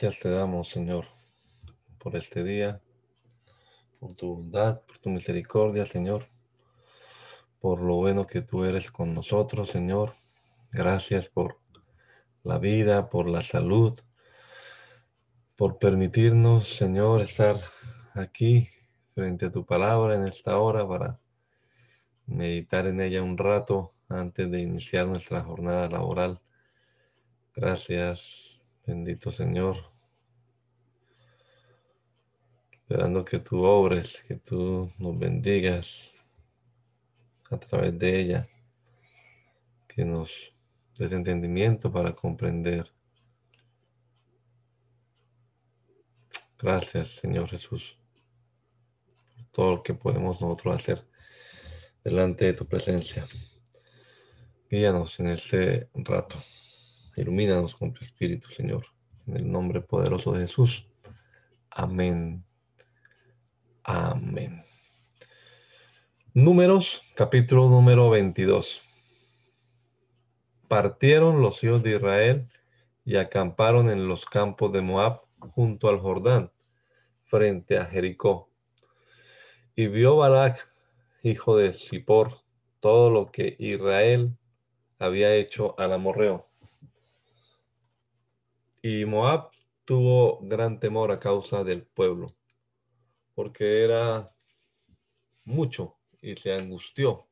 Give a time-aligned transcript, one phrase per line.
[0.00, 1.04] Te damos, Señor,
[1.98, 2.80] por este día,
[3.98, 6.26] por tu bondad, por tu misericordia, Señor,
[7.60, 10.14] por lo bueno que tú eres con nosotros, Señor.
[10.72, 11.60] Gracias por
[12.44, 14.00] la vida, por la salud,
[15.54, 17.60] por permitirnos, Señor, estar
[18.14, 18.68] aquí
[19.14, 21.20] frente a tu palabra en esta hora para
[22.24, 26.40] meditar en ella un rato antes de iniciar nuestra jornada laboral.
[27.54, 28.50] Gracias
[28.86, 29.89] Bendito Señor.
[32.90, 36.12] Esperando que tú obres, que tú nos bendigas
[37.48, 38.48] a través de ella.
[39.86, 40.52] Que nos
[40.98, 42.92] des entendimiento para comprender.
[46.58, 47.96] Gracias, Señor Jesús,
[49.36, 51.06] por todo lo que podemos nosotros hacer
[52.02, 53.24] delante de tu presencia.
[54.68, 56.34] Guíanos en este rato.
[57.14, 58.84] Ilumínanos con tu Espíritu, Señor.
[59.28, 60.88] En el nombre poderoso de Jesús.
[61.70, 62.49] Amén.
[63.82, 64.60] Amén.
[66.34, 68.82] Números, capítulo número 22.
[70.68, 72.48] Partieron los hijos de Israel
[73.04, 76.52] y acamparon en los campos de Moab junto al Jordán,
[77.24, 78.50] frente a Jericó.
[79.74, 80.68] Y vio Balac,
[81.22, 82.42] hijo de Zippor,
[82.80, 84.36] todo lo que Israel
[84.98, 86.50] había hecho al amorreo
[88.82, 89.50] y Moab
[89.84, 92.28] tuvo gran temor a causa del pueblo,
[93.40, 94.30] porque era
[95.44, 97.26] mucho y se angustió.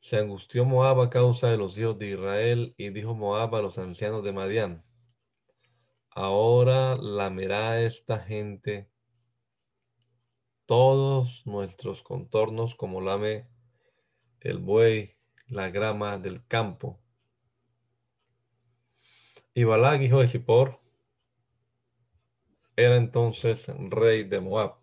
[0.00, 3.76] Se angustió Moab a causa de los hijos de Israel y dijo Moab a los
[3.76, 4.82] ancianos de Madián,
[6.08, 8.90] ahora lamerá esta gente
[10.64, 13.46] todos nuestros contornos como lame
[14.40, 15.18] el buey
[15.48, 16.98] la grama del campo.
[19.52, 20.80] Y Balak, hijo de Zippor,
[22.76, 24.76] era entonces rey de Moab.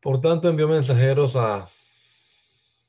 [0.00, 1.68] Por tanto, envió mensajeros a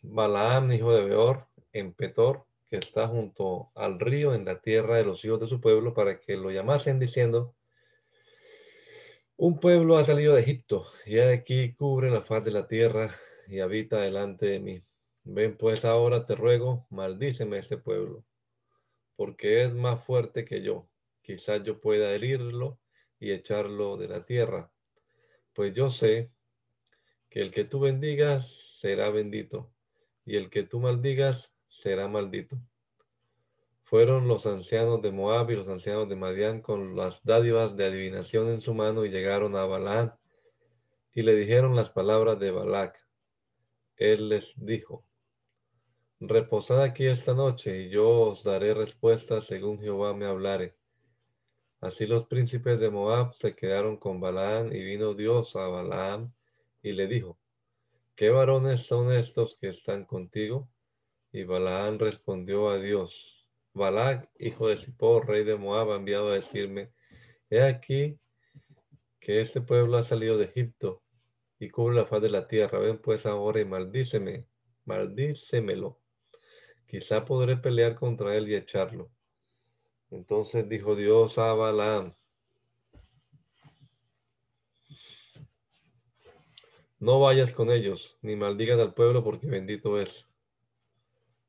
[0.03, 5.03] Balaam, hijo de Beor, en Petor, que está junto al río en la tierra de
[5.03, 7.55] los hijos de su pueblo, para que lo llamasen diciendo,
[9.35, 13.09] un pueblo ha salido de Egipto y aquí cubre la faz de la tierra
[13.47, 14.83] y habita delante de mí.
[15.23, 18.25] Ven pues ahora te ruego, maldíceme este pueblo,
[19.17, 20.89] porque es más fuerte que yo.
[21.22, 22.79] Quizás yo pueda herirlo
[23.19, 24.72] y echarlo de la tierra.
[25.51, 26.31] Pues yo sé
[27.29, 29.73] que el que tú bendigas será bendito,
[30.23, 32.57] y el que tú maldigas será maldito.
[33.83, 38.50] Fueron los ancianos de Moab y los ancianos de Madián con las dádivas de adivinación
[38.50, 40.16] en su mano y llegaron a Balaam
[41.11, 42.95] y le dijeron las palabras de Balac.
[43.95, 45.06] Él les dijo,
[46.19, 50.75] Reposad aquí esta noche, y yo os daré respuesta según Jehová me hablare.
[51.79, 56.33] Así los príncipes de Moab se quedaron con Balaam, y vino Dios a Balaam
[56.81, 57.37] y le dijo,
[58.15, 60.67] ¿qué varones son estos que están contigo?
[61.31, 66.33] Y Balaam respondió a Dios, Balac, hijo de Zippor, rey de Moab, ha enviado a
[66.33, 66.93] decirme,
[67.51, 68.17] he aquí
[69.19, 71.03] que este pueblo ha salido de Egipto
[71.59, 72.79] y cubre la faz de la tierra.
[72.79, 74.47] Ven pues ahora y maldíceme,
[74.85, 75.99] maldícemelo
[76.88, 79.12] quizá podré pelear contra él y echarlo.
[80.10, 82.16] Entonces dijo Dios a Balaam,
[87.00, 90.28] no vayas con ellos, ni maldigas al pueblo, porque bendito es.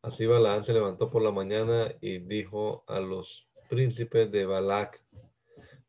[0.02, 5.02] Así Balaam se levantó por la mañana y dijo a los príncipes de Balac,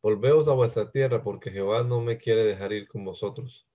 [0.02, 3.68] volveos a vuestra tierra, porque Jehová no me quiere dejar ir con vosotros.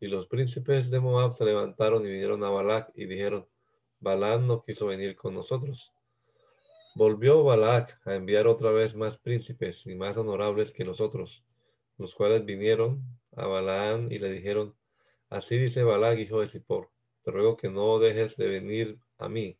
[0.00, 3.48] Y los príncipes de Moab se levantaron y vinieron a Balac y dijeron,
[4.04, 5.94] Balaam no quiso venir con nosotros.
[6.94, 11.42] Volvió Balac a enviar otra vez más príncipes y más honorables que los otros,
[11.96, 13.02] los cuales vinieron
[13.32, 14.76] a Balaam y le dijeron,
[15.30, 16.90] así dice Balac, hijo de Zippor,
[17.22, 19.58] te ruego que no dejes de venir a mí,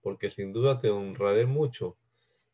[0.00, 1.96] porque sin duda te honraré mucho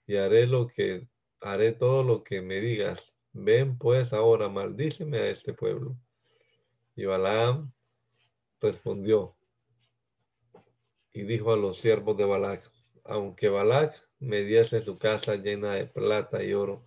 [0.07, 1.09] y haré lo que
[1.41, 3.17] haré todo lo que me digas.
[3.33, 5.97] Ven pues ahora, maldíceme a este pueblo.
[6.95, 7.73] Y Balaam
[8.61, 9.37] respondió
[11.13, 12.63] y dijo a los siervos de Balac,
[13.05, 16.85] aunque Balac me diese su casa llena de plata y oro,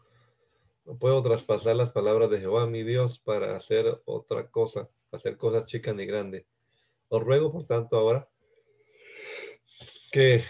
[0.85, 5.65] no puedo traspasar las palabras de Jehová, mi Dios, para hacer otra cosa, hacer cosas
[5.65, 6.45] chicas ni grandes.
[7.07, 8.29] Os ruego, por tanto, ahora
[10.11, 10.43] que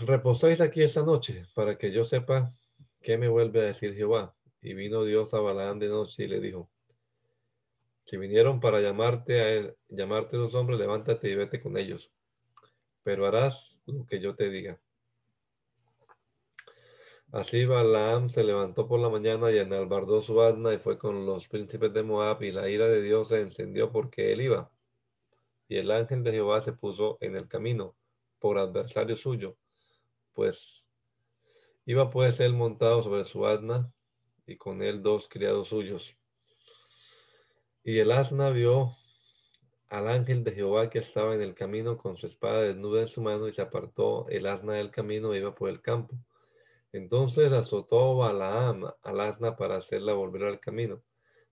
[0.00, 2.54] reposéis aquí esta noche, para que yo sepa
[3.00, 4.36] qué me vuelve a decir Jehová.
[4.60, 6.70] Y vino Dios a Balaam de noche y le dijo,
[8.04, 12.12] si vinieron para llamarte a él, llamarte dos hombres, levántate y vete con ellos,
[13.04, 14.80] pero harás lo que yo te diga.
[17.30, 21.48] Así Balaam se levantó por la mañana y enalbardó su asna y fue con los
[21.48, 24.70] príncipes de Moab y la ira de Dios se encendió porque él iba.
[25.68, 27.96] Y el ángel de Jehová se puso en el camino
[28.38, 29.56] por adversario suyo,
[30.32, 30.86] pues
[31.86, 33.92] iba pues él montado sobre su asna
[34.46, 36.16] y con él dos criados suyos.
[37.82, 38.92] Y el asna vio
[39.94, 43.22] al ángel de Jehová que estaba en el camino con su espada desnuda en su
[43.22, 46.16] mano y se apartó el asna del camino e iba por el campo.
[46.92, 51.02] Entonces azotó Balaam al asna para hacerla volver al camino.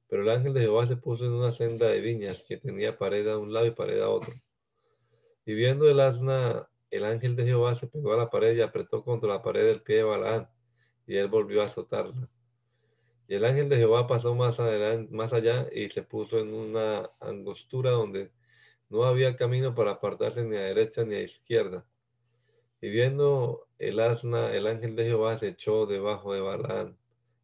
[0.08, 3.26] Pero el ángel de Jehová se puso en una senda de viñas que tenía pared
[3.28, 4.34] a un lado y pared a otro.
[5.44, 9.04] Y viendo el asna, el ángel de Jehová se pegó a la pared y apretó
[9.04, 10.48] contra la pared del pie de Balaam,
[11.06, 12.28] y él volvió a azotarla.
[13.28, 17.10] Y el ángel de Jehová pasó más, adelante, más allá y se puso en una
[17.20, 18.32] angostura donde
[18.88, 21.86] no había camino para apartarse ni a derecha ni a izquierda.
[22.80, 26.98] Y viendo el asna, el ángel de Jehová se echó debajo de Balaán,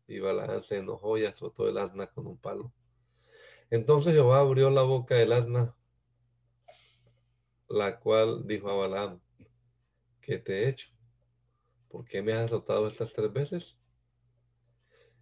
[0.06, 2.72] y Balaán se enojó y azotó el asna con un palo.
[3.70, 5.76] Entonces Jehová abrió la boca del asna,
[7.68, 9.20] la cual dijo a Balaam,
[10.20, 10.90] ¿qué te he hecho?
[11.88, 13.77] ¿Por qué me has azotado estas tres veces?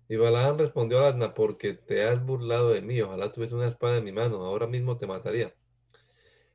[0.08, 3.96] Y Balaam respondió al asna, porque te has burlado de mí, ojalá tuviese una espada
[3.96, 5.54] en mi mano, ahora mismo te mataría.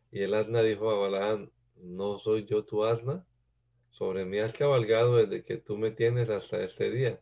[0.10, 3.26] Y el asna dijo a Balaam, ¿no soy yo tu asna?
[3.90, 7.22] Sobre mí has cabalgado desde que tú me tienes hasta este día.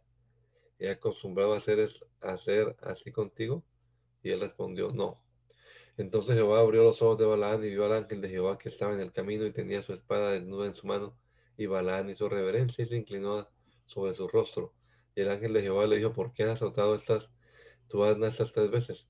[0.77, 1.87] ¿He acostumbrado a hacer,
[2.21, 3.65] hacer así contigo?
[4.21, 5.23] Y él respondió, no.
[5.97, 8.93] Entonces Jehová abrió los ojos de Balaán y vio al ángel de Jehová que estaba
[8.93, 11.17] en el camino y tenía su espada desnuda en su mano.
[11.57, 13.49] Y Balaán hizo reverencia y se inclinó
[13.85, 14.73] sobre su rostro.
[15.15, 17.31] Y el ángel de Jehová le dijo, ¿por qué has azotado estas,
[17.87, 19.09] tu asna estas tres veces?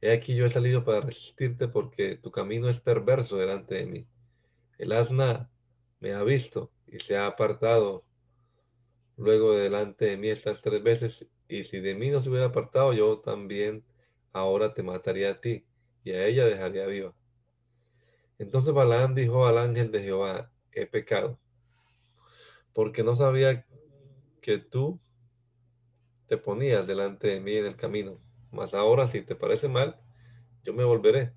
[0.00, 4.06] He aquí yo he salido para resistirte porque tu camino es perverso delante de mí.
[4.78, 5.50] El asna
[6.00, 8.04] me ha visto y se ha apartado
[9.20, 12.94] luego delante de mí estas tres veces, y si de mí no se hubiera apartado,
[12.94, 13.84] yo también
[14.32, 15.66] ahora te mataría a ti,
[16.02, 17.14] y a ella dejaría viva.
[18.38, 21.38] Entonces Balaán dijo al ángel de Jehová, he pecado,
[22.72, 23.66] porque no sabía
[24.40, 24.98] que tú
[26.30, 28.20] te ponías delante de mí en el camino.
[28.52, 30.00] Mas ahora, si te parece mal,
[30.62, 31.32] yo me volveré.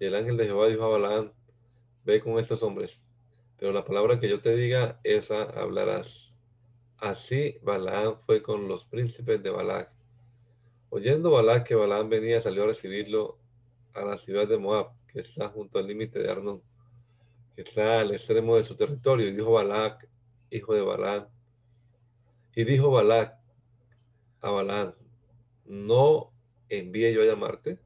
[0.00, 1.32] Y el ángel de Jehová dijo a Balaán,
[2.04, 3.06] ve con estos hombres
[3.56, 6.34] pero la palabra que yo te diga, esa hablarás.
[6.98, 9.92] Así Balaam fue con los príncipes de Balac.
[10.90, 13.38] Oyendo Balac que Balaam venía, salió a recibirlo
[13.94, 16.62] a la ciudad de Moab, que está junto al límite de Arnón,
[17.54, 19.28] que está al extremo de su territorio.
[19.28, 20.06] Y dijo Balac,
[20.50, 21.28] hijo de Balaam,
[22.54, 23.38] y dijo Balac
[24.42, 24.94] a
[25.66, 26.32] no
[26.68, 27.78] envíe yo a llamarte,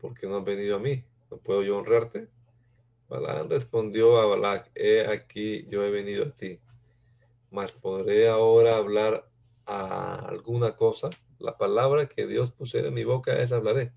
[0.00, 2.28] porque no has venido a mí, no puedo yo honrarte.
[3.08, 6.60] Balaam respondió a Balac, he aquí yo he venido a ti,
[7.50, 9.28] mas podré ahora hablar
[9.66, 11.10] a alguna cosa.
[11.38, 13.92] La palabra que Dios pusiera en mi boca es hablaré.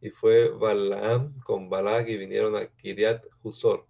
[0.00, 3.86] Y fue Balaam con Balac y vinieron a Kiriat Husor.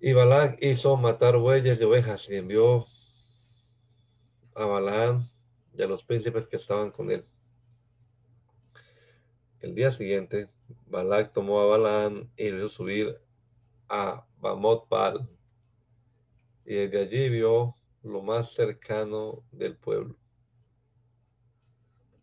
[0.00, 2.86] Y Balac hizo matar bueyes y ovejas y envió
[4.54, 5.28] a Balaam
[5.74, 7.24] y a los príncipes que estaban con él.
[9.60, 10.48] El día siguiente,
[10.86, 13.20] Balak tomó a Balaam y lo hizo subir
[13.88, 14.88] a Bamot.
[16.64, 20.16] Y desde allí vio lo más cercano del pueblo.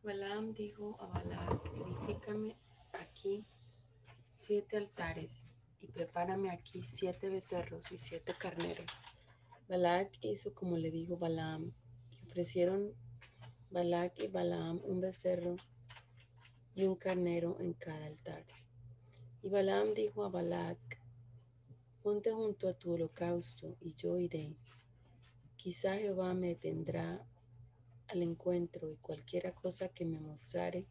[0.03, 2.57] Balaam dijo a Balak, edifícame
[2.93, 3.46] aquí
[4.31, 5.46] siete altares
[5.79, 8.89] y prepárame aquí siete becerros y siete carneros.
[9.67, 11.74] Balak hizo como le dijo Balaam.
[12.38, 12.94] Ofrecieron
[13.72, 15.56] Balak y Balaam un becerro
[16.75, 18.46] y un carnero en cada altar.
[19.41, 20.77] Y Balaam dijo a Balac,
[22.03, 24.56] ponte junto a tu holocausto y yo iré.
[25.56, 27.25] Quizá Jehová me tendrá
[28.08, 30.86] al encuentro y cualquiera cosa que me mostrare,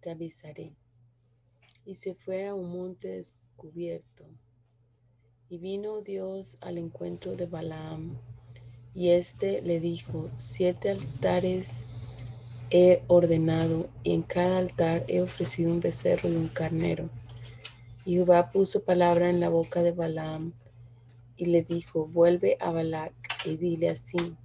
[0.00, 0.76] te avisaré.
[1.86, 4.26] Y se fue a un monte descubierto.
[5.48, 8.18] Y vino Dios al encuentro de Balaam,
[8.94, 11.84] y éste le dijo, siete altares
[12.70, 17.08] he ordenado, y en cada altar he ofrecido un becerro y un carnero.
[18.04, 20.52] Y Jehová puso palabra en la boca de Balaam,
[21.36, 23.12] y le dijo, vuelve a Balac
[23.44, 24.36] y dile así.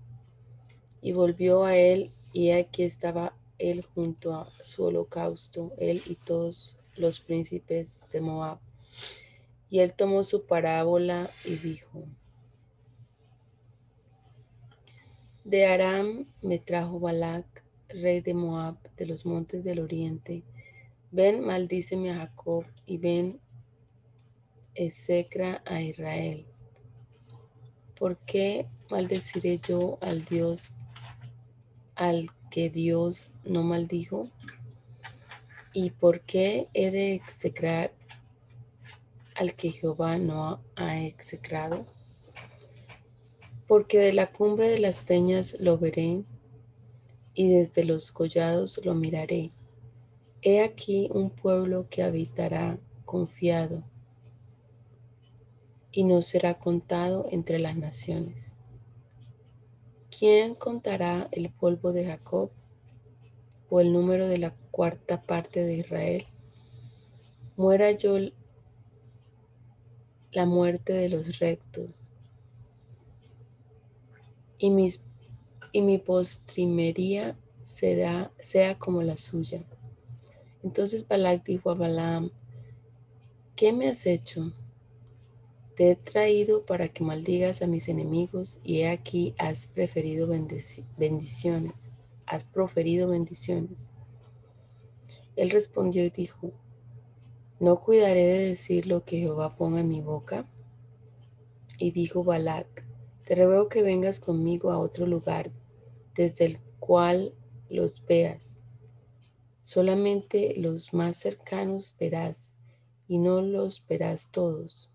[1.02, 6.78] Y volvió a él, y aquí estaba él junto a su holocausto, él y todos
[6.96, 8.60] los príncipes de Moab.
[9.70, 12.06] Y él tomó su parábola y dijo,
[15.44, 20.44] de Aram me trajo Balac, rey de Moab, de los montes del oriente.
[21.12, 23.40] Ven, maldíceme a Jacob, y ven,
[24.74, 26.46] execra a Israel.
[27.98, 30.74] ¿Por qué maldeciré yo al Dios
[31.96, 34.30] al que Dios no maldijo?
[35.74, 37.92] ¿Y por qué he de execrar
[39.36, 41.86] al que Jehová no ha execrado?
[43.68, 46.24] Porque de la cumbre de las peñas lo veré
[47.34, 49.52] y desde los collados lo miraré.
[50.42, 53.84] He aquí un pueblo que habitará confiado
[55.92, 58.58] y no será contado entre las naciones.
[60.10, 62.52] ¿Quién contará el polvo de Jacob
[63.70, 66.26] o el número de la cuarta parte de Israel?
[67.56, 68.18] Muera yo
[70.32, 72.13] la muerte de los rectos
[74.64, 75.04] y, mis,
[75.74, 79.62] y mi postrimería será, sea como la suya.
[80.64, 82.32] Entonces Balak dijo a Balaam,
[83.58, 84.54] ¿qué me has hecho?
[85.76, 91.90] Te he traído para que maldigas a mis enemigos y he aquí has preferido bendiciones,
[92.26, 93.92] has proferido bendiciones.
[95.36, 96.54] Él respondió y dijo,
[97.60, 100.46] ¿no cuidaré de decir lo que Jehová ponga en mi boca?
[101.78, 102.93] Y dijo Balac,
[103.26, 105.52] te ruego que vengas conmigo a otro lugar
[106.16, 107.34] desde el cual
[107.70, 108.58] los veas.
[109.62, 112.54] Solamente los más cercanos verás
[113.08, 114.90] y no los verás todos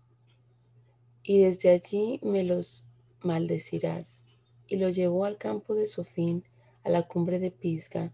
[1.29, 2.87] y desde allí me los
[3.21, 4.25] maldecirás.
[4.65, 6.43] Y lo llevó al campo de Sofín,
[6.83, 8.13] a la cumbre de Pisga,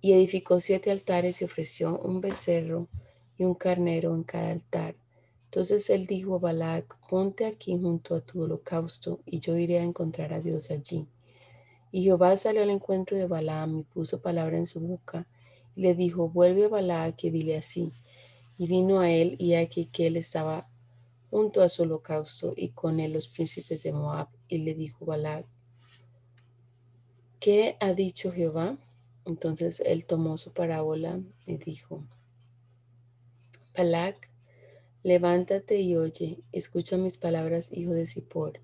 [0.00, 2.88] y edificó siete altares y ofreció un becerro
[3.38, 4.96] y un carnero en cada altar.
[5.52, 9.82] Entonces él dijo a Balac, ponte aquí junto a tu holocausto, y yo iré a
[9.82, 11.06] encontrar a Dios allí.
[11.90, 15.26] Y Jehová salió al encuentro de Balaam y puso palabra en su boca,
[15.76, 17.92] y le dijo, vuelve a Balac y dile así.
[18.56, 20.70] Y vino a él, y aquí que él estaba
[21.28, 24.28] junto a su holocausto y con él los príncipes de Moab.
[24.48, 25.44] Y le dijo Balac,
[27.40, 28.78] ¿qué ha dicho Jehová?
[29.26, 32.02] Entonces él tomó su parábola y dijo,
[33.76, 34.31] Balac,
[35.02, 38.60] levántate y oye, escucha mis palabras, hijo de Zippor.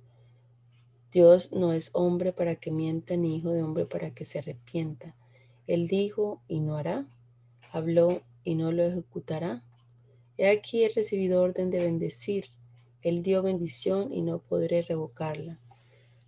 [1.13, 5.15] Dios no es hombre para que mienta, ni hijo de hombre para que se arrepienta.
[5.67, 7.07] Él dijo y no hará,
[7.73, 9.63] habló y no lo ejecutará.
[10.37, 12.47] He aquí he recibido orden de bendecir
[13.03, 15.59] él dio bendición y no podré revocarla.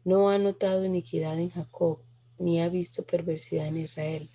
[0.04, 1.98] No ha notado iniquidad en Jacob,
[2.38, 4.28] ni ha visto perversidad en Israel.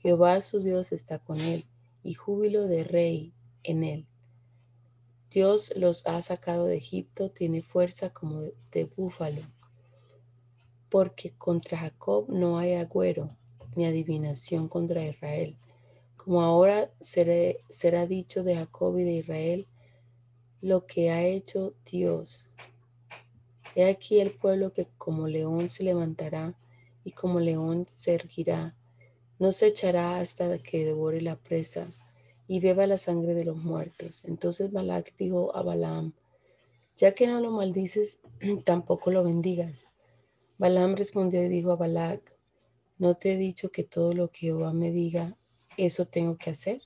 [0.00, 1.64] Jehová su Dios está con él,
[2.02, 3.32] y júbilo de rey
[3.64, 4.06] en él.
[5.30, 9.42] Dios los ha sacado de Egipto, tiene fuerza como de búfalo.
[10.88, 13.36] Porque contra Jacob no hay agüero,
[13.76, 15.56] ni adivinación contra Israel.
[16.16, 19.68] Como ahora será dicho de Jacob y de Israel,
[20.60, 22.48] lo que ha hecho Dios.
[23.76, 26.58] He aquí el pueblo que como león se levantará
[27.04, 28.74] y como león se erguirá.
[29.38, 31.94] No se echará hasta que devore la presa
[32.50, 34.24] y beba la sangre de los muertos.
[34.24, 36.14] Entonces Balac dijo a Balaam,
[36.96, 38.18] ya que no lo maldices,
[38.64, 39.86] tampoco lo bendigas.
[40.58, 42.36] Balaam respondió y dijo a Balac,
[42.98, 45.36] ¿no te he dicho que todo lo que Jehová me diga,
[45.76, 46.82] eso tengo que hacer?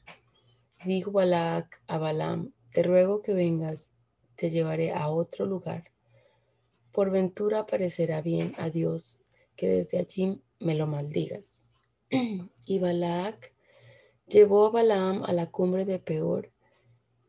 [0.84, 3.90] Dijo Balac a Balaam, te ruego que vengas,
[4.36, 5.84] te llevaré a otro lugar.
[6.92, 9.18] Por ventura parecerá bien a Dios
[9.56, 11.64] que desde allí me lo maldigas.
[12.66, 13.53] y Balac
[14.28, 16.50] llevó a Balaam a la cumbre de Peor,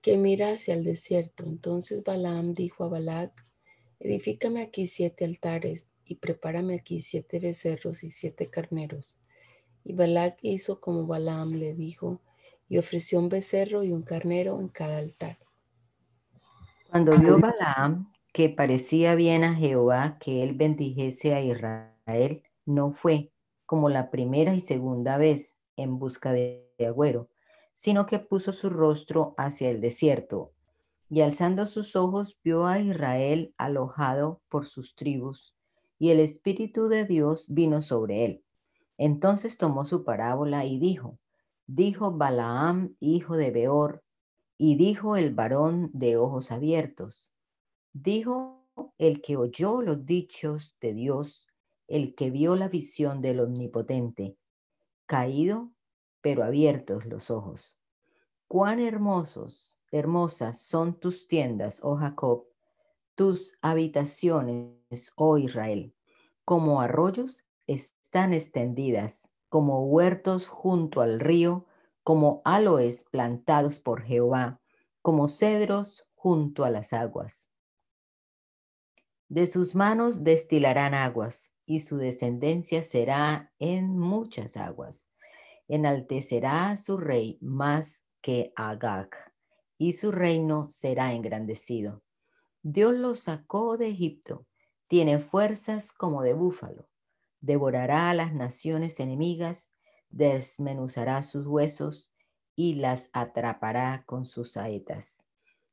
[0.01, 1.43] que mira hacia el desierto.
[1.45, 3.45] Entonces Balaam dijo a Balac,
[3.99, 9.17] edifícame aquí siete altares y prepárame aquí siete becerros y siete carneros.
[9.83, 12.21] Y Balac hizo como Balaam le dijo,
[12.67, 15.37] y ofreció un becerro y un carnero en cada altar.
[16.89, 23.31] Cuando vio Balaam que parecía bien a Jehová que él bendijese a Israel, no fue
[23.65, 27.29] como la primera y segunda vez en busca de agüero,
[27.71, 30.51] sino que puso su rostro hacia el desierto
[31.09, 35.55] y alzando sus ojos vio a Israel alojado por sus tribus
[35.99, 38.43] y el Espíritu de Dios vino sobre él.
[38.97, 41.19] Entonces tomó su parábola y dijo,
[41.67, 44.03] dijo Balaam, hijo de Beor,
[44.57, 47.33] y dijo el varón de ojos abiertos,
[47.93, 48.65] dijo
[48.97, 51.47] el que oyó los dichos de Dios,
[51.87, 54.37] el que vio la visión del Omnipotente,
[55.05, 55.71] caído,
[56.25, 57.77] pero abiertos los ojos.
[58.47, 62.47] Cuán hermosos, hermosas son tus tiendas, oh Jacob,
[63.13, 65.93] tus habitaciones, oh Israel,
[66.43, 71.67] como arroyos están extendidas, como huertos junto al río,
[72.01, 74.59] como aloes plantados por Jehová,
[75.03, 77.51] como cedros junto a las aguas.
[79.29, 85.11] De sus manos destilarán aguas, y su descendencia será en muchas aguas.
[85.67, 89.09] Enaltecerá su rey más que Agag,
[89.77, 92.03] y su reino será engrandecido.
[92.61, 94.47] Dios lo sacó de Egipto,
[94.87, 96.87] tiene fuerzas como de búfalo.
[97.41, 99.71] Devorará a las naciones enemigas,
[100.09, 102.13] desmenuzará sus huesos
[102.55, 105.27] y las atrapará con sus saetas.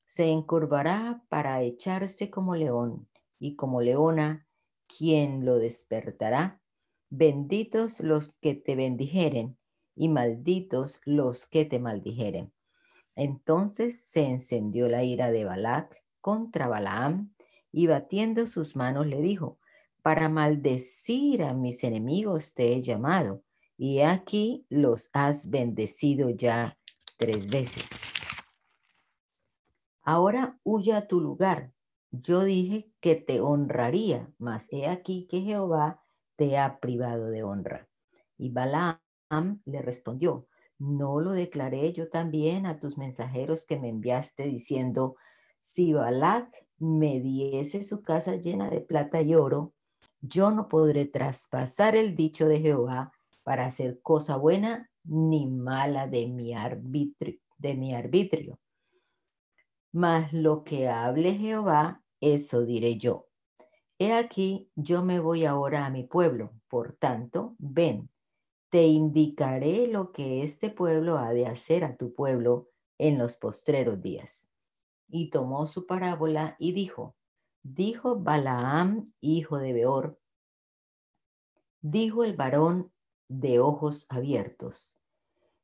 [0.05, 3.09] Se encurvará para echarse como león
[3.39, 4.47] y como leona
[4.87, 6.61] ¿quién lo despertará?
[7.09, 9.57] Benditos los que te bendijeren
[10.03, 12.53] y malditos los que te maldijeren.
[13.15, 17.33] Entonces se encendió la ira de Balac contra Balaam
[17.71, 19.61] y batiendo sus manos le dijo,
[20.03, 23.45] para maldecir a mis enemigos te he llamado
[23.79, 26.77] y aquí los has bendecido ya
[27.17, 27.88] tres veces.
[30.03, 31.73] Ahora huya a tu lugar
[32.11, 36.03] yo dije que te honraría, mas he aquí que Jehová
[36.35, 37.88] te ha privado de honra.
[38.37, 39.02] Y Balaam
[39.64, 40.47] le respondió,
[40.79, 45.16] ¿no lo declaré yo también a tus mensajeros que me enviaste diciendo,
[45.59, 49.73] si Balac me diese su casa llena de plata y oro,
[50.21, 56.29] yo no podré traspasar el dicho de Jehová para hacer cosa buena ni mala de
[56.29, 57.40] mi arbitrio.
[57.59, 58.59] De mi arbitrio.
[59.92, 63.29] Mas lo que hable Jehová, eso diré yo.
[63.99, 68.11] He aquí, yo me voy ahora a mi pueblo, por tanto, ven,
[68.73, 74.01] te indicaré lo que este pueblo ha de hacer a tu pueblo en los postreros
[74.01, 74.49] días.
[75.11, 77.15] Y tomó su parábola y dijo,
[77.63, 80.19] dijo Balaam, hijo de Beor,
[81.83, 82.91] dijo el varón
[83.29, 84.97] de ojos abiertos,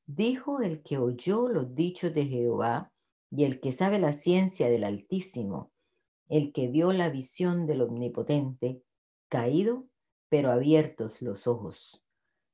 [0.05, 2.93] dijo el que oyó los dichos de Jehová
[3.31, 5.73] y el que sabe la ciencia del Altísimo,
[6.29, 8.83] el que vio la visión del Omnipotente,
[9.31, 9.87] caído,
[10.29, 12.03] pero abiertos los ojos.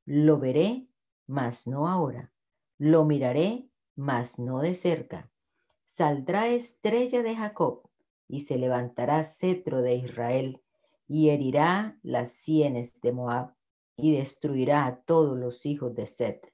[0.07, 0.87] Lo veré,
[1.27, 2.31] mas no ahora.
[2.77, 5.31] Lo miraré, mas no de cerca.
[5.87, 7.89] Saldrá estrella de Jacob
[8.29, 10.63] y se levantará cetro de Israel
[11.09, 13.55] y herirá las sienes de Moab
[13.97, 16.53] y destruirá a todos los hijos de Set.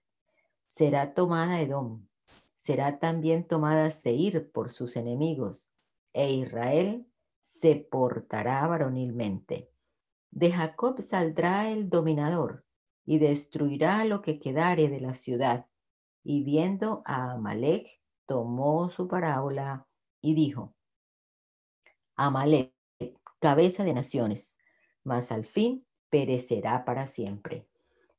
[0.67, 2.07] Será tomada Edom,
[2.55, 5.73] será también tomada Seir por sus enemigos,
[6.13, 7.07] e Israel
[7.41, 9.71] se portará varonilmente.
[10.31, 12.65] De Jacob saldrá el dominador
[13.05, 15.67] y destruirá lo que quedare de la ciudad.
[16.23, 19.87] Y viendo a Amalek, tomó su parábola
[20.21, 20.75] y dijo,
[22.17, 22.73] Amalek,
[23.39, 24.59] cabeza de naciones,
[25.03, 27.67] mas al fin perecerá para siempre.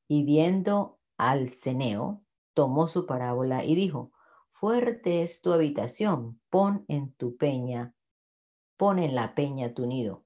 [0.08, 4.12] Y viendo al Ceneo, tomó su parábola y dijo,
[4.52, 7.96] Fuerte es tu habitación, pon en tu peña
[8.82, 10.24] pon en la peña tu nido,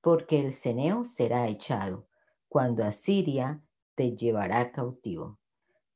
[0.00, 2.08] porque el ceneo será echado,
[2.48, 3.62] cuando Asiria
[4.08, 5.38] llevará cautivo.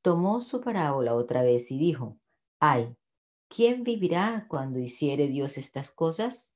[0.01, 2.17] Tomó su parábola otra vez y dijo,
[2.59, 2.95] ay,
[3.47, 6.53] ¿quién vivirá cuando hiciere Dios estas cosas?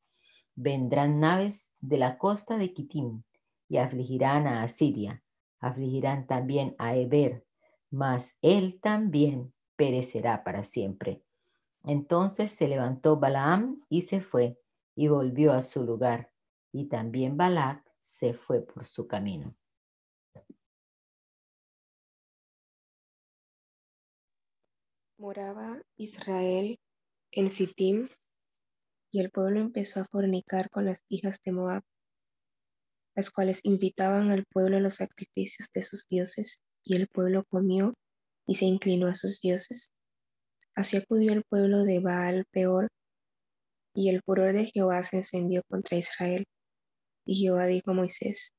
[0.56, 3.24] Vendrán naves de la costa de Kitim
[3.68, 5.24] y afligirán a Asiria,
[5.60, 7.46] afligirán también a Eber,
[7.90, 11.24] mas él también perecerá para siempre.
[11.84, 14.60] Entonces se levantó Balaam y se fue
[14.96, 16.32] y volvió a su lugar,
[16.74, 19.56] y también Balac se fue por su camino.
[25.20, 26.80] Moraba Israel
[27.34, 28.08] en Sittim,
[29.12, 31.84] y el pueblo empezó a fornicar con las hijas de Moab,
[33.18, 37.94] las cuales invitaban al pueblo a los sacrificios de sus dioses, y el pueblo comió
[38.48, 39.92] y se inclinó a sus dioses.
[40.74, 42.88] Así acudió el pueblo de Baal peor
[43.94, 46.46] y el furor de Jehová se encendió contra Israel.
[47.26, 48.54] Y Jehová dijo a Moisés,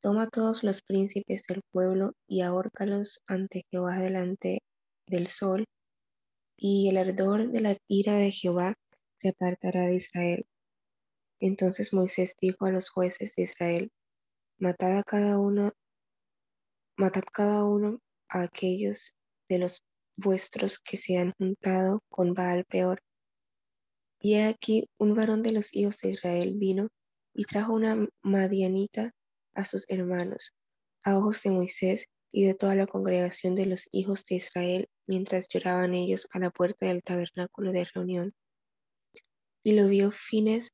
[0.00, 4.58] Toma todos los príncipes del pueblo y ahórcalos ante Jehová delante
[5.06, 5.64] del sol,
[6.56, 8.74] y el ardor de la ira de Jehová
[9.18, 10.46] se apartará de Israel.
[11.40, 13.92] Entonces Moisés dijo a los jueces de Israel,
[14.58, 15.72] Matad a cada uno
[16.96, 19.14] matad cada uno a aquellos
[19.48, 19.84] de los
[20.16, 23.00] vuestros que se han juntado con Baal peor.
[24.20, 26.88] Y he aquí un varón de los hijos de Israel vino
[27.34, 29.12] y trajo una madianita
[29.54, 30.54] a sus hermanos,
[31.02, 35.46] a ojos de Moisés y de toda la congregación de los hijos de Israel, mientras
[35.48, 38.34] lloraban ellos a la puerta del tabernáculo de reunión.
[39.62, 40.72] Y lo vio Fines,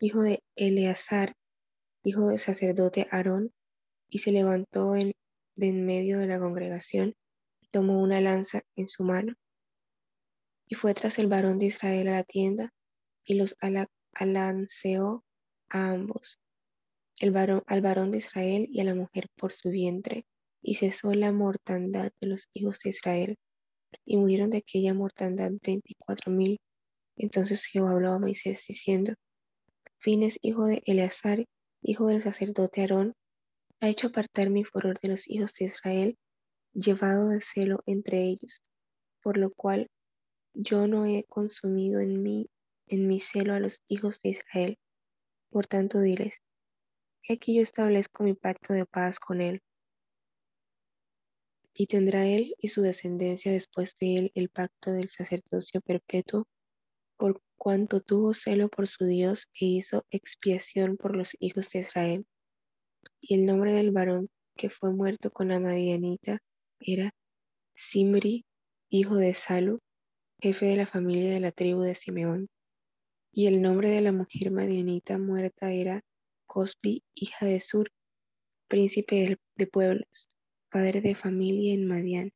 [0.00, 1.34] hijo de Eleazar,
[2.04, 3.54] hijo del sacerdote Aarón,
[4.10, 5.14] y se levantó en,
[5.56, 7.14] de en medio de la congregación
[7.62, 9.32] y tomó una lanza en su mano.
[10.66, 12.74] Y fue tras el varón de Israel a la tienda
[13.24, 13.56] y los
[14.12, 15.24] alanceó
[15.70, 16.38] a ambos,
[17.20, 20.24] al varón de Israel y a la mujer por su vientre,
[20.62, 23.36] y cesó la mortandad de los hijos de Israel,
[24.04, 26.58] y murieron de aquella mortandad veinticuatro mil.
[27.16, 29.14] Entonces Jehová habló a Moisés diciendo,
[29.98, 31.44] Fines, hijo de Eleazar,
[31.82, 33.14] hijo del sacerdote Aarón,
[33.80, 36.16] ha hecho apartar mi furor de los hijos de Israel,
[36.72, 38.60] llevado de celo entre ellos,
[39.22, 39.88] por lo cual
[40.54, 42.48] yo no he consumido en mí,
[42.86, 44.78] en mi celo a los hijos de Israel.
[45.50, 46.34] Por tanto, diles,
[47.22, 49.62] he aquí yo establezco mi pacto de paz con él.
[51.74, 56.46] Y tendrá él y su descendencia después de él el pacto del sacerdocio perpetuo,
[57.16, 62.26] por cuanto tuvo celo por su Dios e hizo expiación por los hijos de Israel.
[63.20, 66.38] Y el nombre del varón que fue muerto con la Madianita
[66.80, 67.14] era
[67.74, 68.44] Simri,
[68.88, 69.80] hijo de Salu,
[70.40, 72.48] jefe de la familia de la tribu de Simeón.
[73.32, 76.02] Y el nombre de la mujer madianita muerta era
[76.48, 77.90] Cosbi, hija de Sur,
[78.68, 80.28] príncipe de pueblos,
[80.70, 82.32] padre de familia en Madián.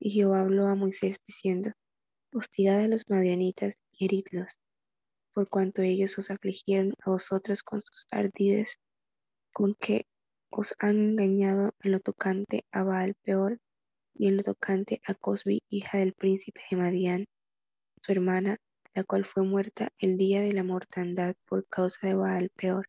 [0.00, 1.70] Y Jehová habló a Moisés diciendo,
[2.32, 4.48] hostigad a los madianitas y heridlos,
[5.32, 8.76] por cuanto ellos os afligieron a vosotros con sus ardides,
[9.52, 10.06] con que
[10.50, 13.60] os han engañado en lo tocante a Baal peor
[14.14, 17.26] y en lo tocante a Cosbi, hija del príncipe de Madián,
[18.02, 18.58] su hermana,
[18.94, 22.88] la cual fue muerta el día de la mortandad por causa de Baal peor.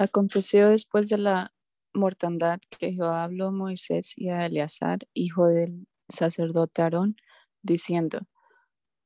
[0.00, 1.52] Aconteció después de la
[1.92, 7.16] mortandad que Jehová habló a Moisés y a Eleazar, hijo del sacerdote Aarón,
[7.60, 8.20] diciendo,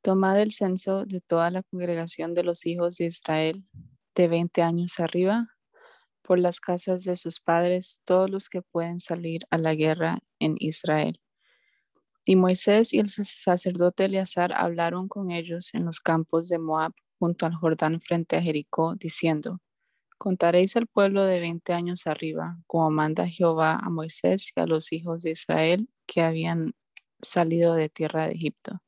[0.02, 3.64] Tomad el censo de toda la congregación de los hijos de Israel
[4.14, 5.48] de veinte años arriba,
[6.22, 10.54] por las casas de sus padres, todos los que pueden salir a la guerra en
[10.60, 11.20] Israel.
[12.24, 17.46] Y Moisés y el sacerdote Eleazar hablaron con ellos en los campos de Moab, junto
[17.46, 19.60] al Jordán frente a Jericó, diciendo,
[20.24, 24.90] Contaréis al pueblo de veinte años arriba, como manda Jehová a Moisés y a los
[24.90, 26.72] hijos de Israel que habían
[27.20, 28.80] salido de tierra de Egipto.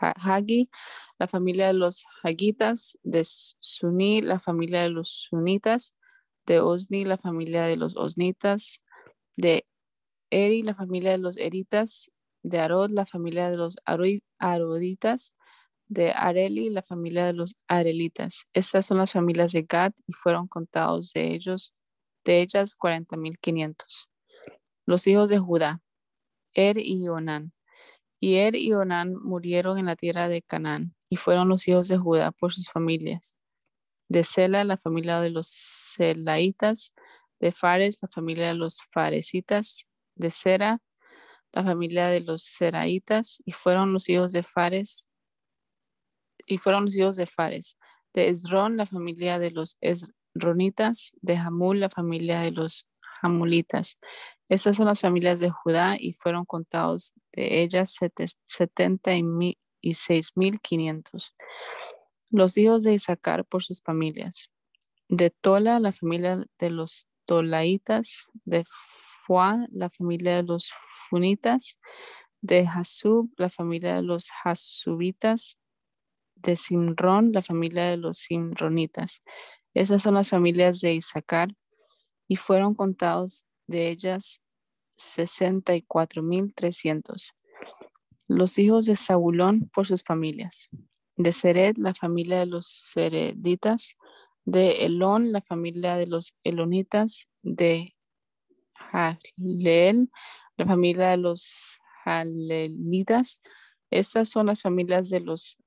[0.00, 0.70] Hagi,
[1.18, 2.98] la familia de los Hagitas.
[3.02, 5.96] De Suní, la familia de los Sunitas.
[6.46, 8.82] De Osni, la familia de los Osnitas.
[9.36, 9.66] De
[10.30, 12.10] Eri, la familia de los Eritas.
[12.42, 13.76] De Arod, la familia de los
[14.38, 15.34] Aroditas.
[15.88, 18.46] De Areli, la familia de los Arelitas.
[18.52, 21.74] Estas son las familias de Gad y fueron contados de ellos,
[22.24, 24.08] de ellas 40.500.
[24.86, 25.82] Los hijos de Judá,
[26.54, 27.52] Er y Onán.
[28.20, 31.96] Y Er y Onán murieron en la tierra de Canaán y fueron los hijos de
[31.96, 33.34] Judá por sus familias.
[34.08, 36.94] De Sela, la familia de los Selaitas.
[37.40, 39.86] De Fares, la familia de los Faresitas.
[40.16, 40.82] De Sera,
[41.52, 43.42] la familia de los Seraitas.
[43.46, 45.08] Y fueron los hijos de Fares.
[46.46, 47.78] Y fueron los hijos de Fares.
[48.12, 51.12] De Esrón, la familia de los Esronitas.
[51.22, 52.86] De Hamul, la familia de los
[53.22, 53.98] Hamulitas.
[54.50, 57.96] Estas son las familias de Judá y fueron contados de ellas
[58.46, 61.36] setenta y seis mil quinientos.
[62.30, 64.50] Los hijos de Isaacar por sus familias.
[65.08, 68.26] De Tola, la familia de los Tolaitas.
[68.44, 68.64] De
[69.24, 70.72] Fuá, la familia de los
[71.08, 71.78] Funitas.
[72.40, 75.58] De Hasub, la familia de los Hasubitas.
[76.34, 79.22] De Simrón, la familia de los Simronitas.
[79.74, 81.54] Esas son las familias de Isaacar
[82.26, 84.40] y fueron contados de ellas
[84.96, 87.32] sesenta y cuatro mil trescientos.
[88.26, 90.68] Los hijos de Zabulón por sus familias.
[91.16, 93.96] De Sered, la familia de los Sereditas.
[94.44, 97.28] De Elón, la familia de los Elonitas.
[97.42, 97.94] De
[98.74, 100.10] Jaleel,
[100.56, 103.40] la familia de los Jalelitas.
[103.90, 105.58] Estas son las familias de los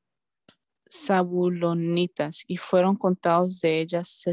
[0.92, 4.24] Zabulonitas y fueron contados de ellas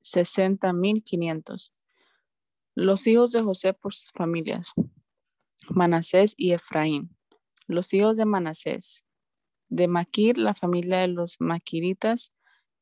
[0.00, 1.72] sesenta mil quinientos.
[2.74, 4.72] Los hijos de José por sus familias,
[5.68, 7.14] Manasés y Efraín.
[7.66, 9.04] Los hijos de Manasés,
[9.68, 12.32] de Maquir, la familia de los Maquiritas,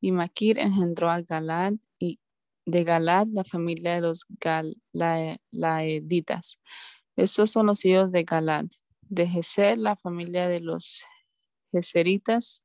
[0.00, 2.20] y Maquir engendró a Galad, y
[2.66, 4.26] de Galad, la familia de los
[4.92, 6.60] Galaeditas.
[7.16, 8.66] Estos son los hijos de Galad.
[9.02, 11.02] De Geser, la familia de los
[11.72, 12.62] Geseritas.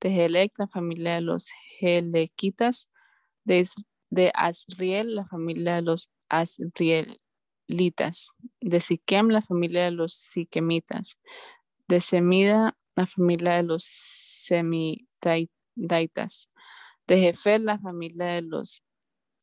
[0.00, 1.48] De Helec, la familia de los
[1.80, 2.90] Helequitas.
[3.44, 3.66] De,
[4.10, 7.18] de Asriel, la familia de los Asrielitas.
[8.60, 11.18] De Siquem, la familia de los Siquemitas.
[11.88, 14.90] De Semida, la familia de los Semidaitas.
[17.06, 18.82] De Jefer, la familia de los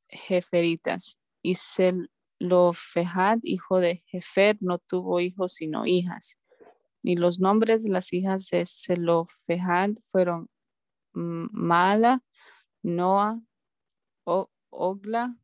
[0.10, 1.18] Jeferitas.
[1.42, 6.38] Y Selofejad, hijo de Jefer, no tuvo hijos sino hijas.
[7.02, 10.50] Y los nombres de las hijas de Selofejad fueron
[11.14, 12.24] Mala,
[12.82, 13.42] Noa,
[14.70, 15.38] Ogla,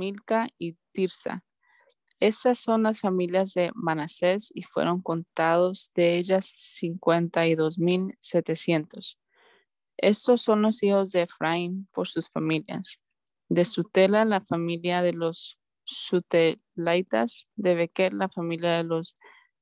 [0.00, 1.44] Milca y Tirsa.
[2.20, 8.14] Estas son las familias de Manasés y fueron contados de ellas cincuenta y dos mil
[8.18, 9.18] setecientos.
[9.96, 13.00] Estos son los hijos de Efraín por sus familias.
[13.48, 17.48] De Sutela, la familia de los Sutelaitas.
[17.56, 19.16] De Bequer, la familia de los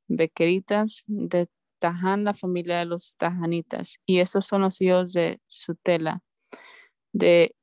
[0.07, 1.05] Bequeritas.
[1.07, 1.49] De
[1.81, 3.99] Taján, la familia de los Tajanitas.
[4.07, 6.23] Y estos son los hijos de Sutela.
[7.13, 7.55] De,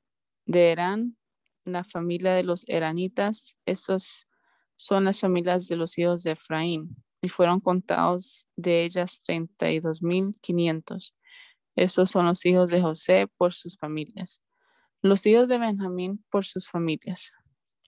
[0.46, 1.18] de Herán,
[1.66, 3.58] la familia de los Eranitas.
[3.66, 4.28] Estos
[4.76, 9.80] son las familias de los hijos de Efraín y fueron contados de ellas treinta y
[9.80, 11.16] dos mil quinientos.
[11.76, 14.42] Estos son los hijos de José por sus familias.
[15.02, 17.32] Los hijos de Benjamín por sus familias.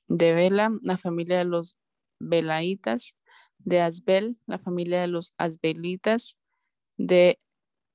[0.07, 1.77] De Bela, la familia de los
[2.19, 3.15] Belaitas.
[3.59, 6.37] De Asbel, la familia de los Asbelitas.
[6.97, 7.39] De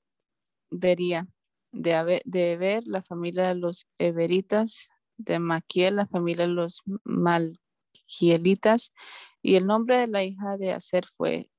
[0.69, 1.27] Beria,
[1.71, 8.93] de, Eber, la familia de los Eberitas, de Maquiel, la familia de los Malquielitas,
[9.41, 11.49] y el nombre de la hija de Aser fue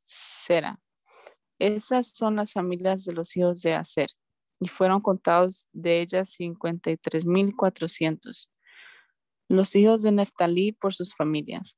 [0.00, 0.80] Sera.
[1.58, 4.10] Esas son las familias de los hijos de Aser,
[4.60, 8.48] y fueron contados de ellas 53.400.
[9.52, 11.76] Los hijos de Neftalí por sus familias.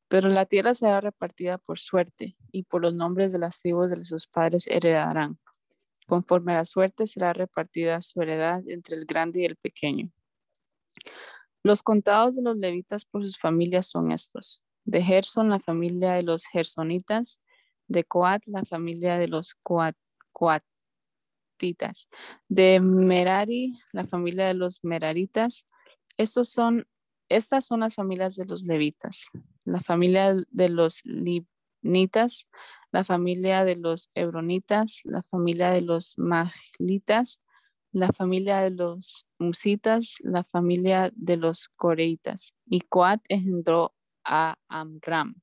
[0.09, 4.03] Pero la tierra será repartida por suerte, y por los nombres de las tribus de
[4.03, 5.39] sus padres heredarán.
[6.07, 10.11] Conforme a la suerte será repartida su heredad entre el grande y el pequeño.
[11.61, 14.63] Los contados de los levitas por sus familias son estos.
[14.85, 17.39] De Gerson, la familia de los gersonitas.
[17.87, 19.95] De Coat, la familia de los Coat,
[20.31, 22.09] Coatitas.
[22.47, 25.67] De Merari, la familia de los Meraritas.
[26.17, 26.87] Estos son,
[27.29, 29.25] estas son las familias de los levitas.
[29.69, 32.47] La familia de los Libnitas,
[32.91, 37.43] la familia de los Hebronitas, la familia de los Maglitas,
[37.91, 42.55] la familia de los Musitas, la familia de los Coreitas.
[42.65, 45.35] Y Coat engendró a Amram.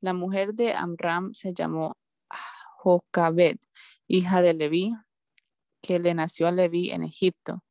[0.00, 1.96] La mujer de Amram se llamó
[2.78, 3.58] Jocabed,
[4.08, 4.94] hija de Leví,
[5.80, 7.62] que le nació a Leví en Egipto.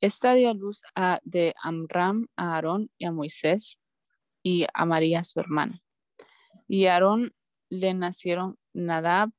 [0.00, 3.78] Esta dio a luz a, de Amram a Aarón y a Moisés
[4.42, 5.80] y a María su hermana.
[6.68, 7.32] Y a Aarón
[7.70, 9.30] le nacieron Nadab,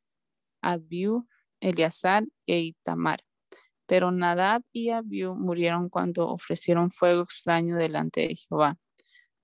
[0.62, 1.28] Abiú,
[1.60, 3.20] Eleazar e Itamar.
[3.86, 8.78] Pero Nadab y Abiú murieron cuando ofrecieron fuego extraño delante de Jehová.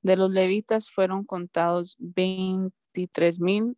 [0.01, 3.77] De los levitas fueron contados veintitrés mil,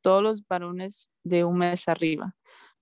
[0.00, 2.34] todos los varones de un mes arriba,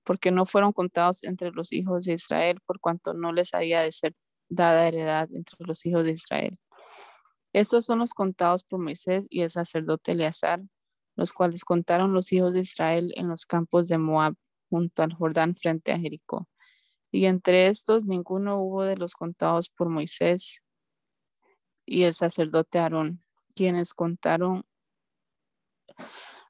[0.04, 3.92] porque no fueron contados entre los hijos de Israel, por cuanto no les había de
[3.92, 4.14] ser
[4.48, 6.58] dada heredad entre los hijos de Israel.
[7.58, 10.62] Estos son los contados por Moisés y el sacerdote Eleazar,
[11.16, 14.36] los cuales contaron los hijos de Israel en los campos de Moab,
[14.70, 16.48] junto al Jordán frente a Jericó.
[17.10, 20.62] Y entre estos ninguno hubo de los contados por Moisés
[21.84, 23.24] y el sacerdote Aarón,
[23.56, 24.62] quienes contaron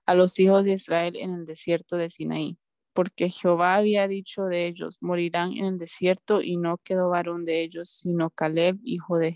[0.04, 2.58] a los hijos de Israel en el desierto de Sinaí,
[2.92, 7.62] porque Jehová había dicho de ellos, morirán en el desierto, y no quedó varón de
[7.62, 9.32] ellos, sino Caleb, hijo de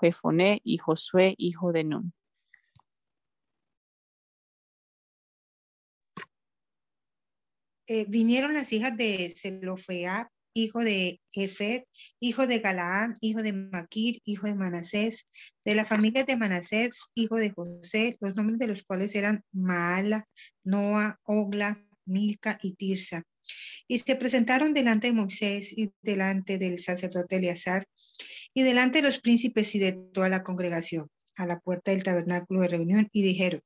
[0.00, 2.12] Jefoné, y Josué, hijo de Nun.
[7.86, 11.82] Eh, vinieron las hijas de Zelofeab, hijo de Efed,
[12.20, 15.28] hijo de Galaán, hijo de Maquir, hijo de Manasés,
[15.64, 20.24] de la familia de Manasés, hijo de José, los nombres de los cuales eran Maala,
[20.64, 23.24] Noa, Ogla, Milca y Tirsa.
[23.88, 27.88] Y se presentaron delante de Moisés y delante del sacerdote Eleazar
[28.54, 32.60] y delante de los príncipes y de toda la congregación a la puerta del tabernáculo
[32.60, 33.60] de reunión y dijeron,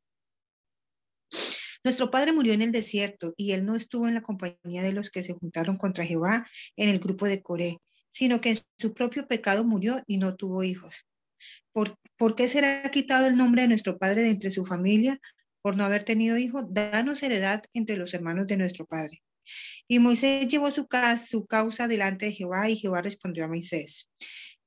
[1.85, 5.11] nuestro padre murió en el desierto y él no estuvo en la compañía de los
[5.11, 7.77] que se juntaron contra Jehová en el grupo de Coré,
[8.11, 11.07] sino que en su propio pecado murió y no tuvo hijos.
[11.73, 15.21] ¿Por, ¿Por, qué será quitado el nombre de nuestro padre de entre su familia
[15.61, 16.63] por no haber tenido hijo?
[16.63, 19.23] Danos heredad entre los hermanos de nuestro padre.
[19.87, 20.87] Y Moisés llevó su,
[21.27, 24.09] su causa delante de Jehová y Jehová respondió a Moisés,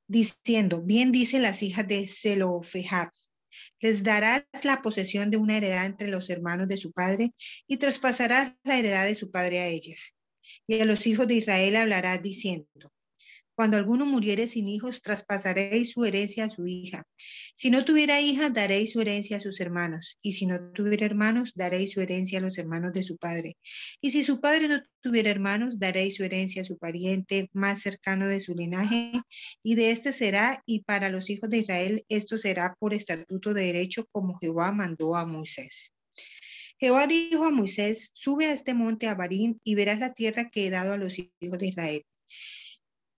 [0.08, 3.10] diciendo, bien dicen las hijas de Zelofehad,
[3.80, 7.34] les darás la posesión de una heredad entre los hermanos de su padre
[7.68, 10.14] y traspasarás la heredad de su padre a ellas.
[10.68, 12.92] Y a los hijos de Israel hablarás diciendo,
[13.58, 17.08] cuando alguno muriere sin hijos, traspasaréis su herencia a su hija.
[17.56, 20.20] Si no tuviera hija, daréis su herencia a sus hermanos.
[20.22, 23.58] Y si no tuviera hermanos, daréis su herencia a los hermanos de su padre.
[24.00, 28.28] Y si su padre no tuviera hermanos, daréis su herencia a su pariente más cercano
[28.28, 29.14] de su linaje.
[29.64, 33.64] Y de este será, y para los hijos de Israel, esto será por estatuto de
[33.64, 35.94] derecho, como Jehová mandó a Moisés.
[36.80, 40.70] Jehová dijo a Moisés, sube a este monte Abarín y verás la tierra que he
[40.70, 42.06] dado a los hijos de Israel.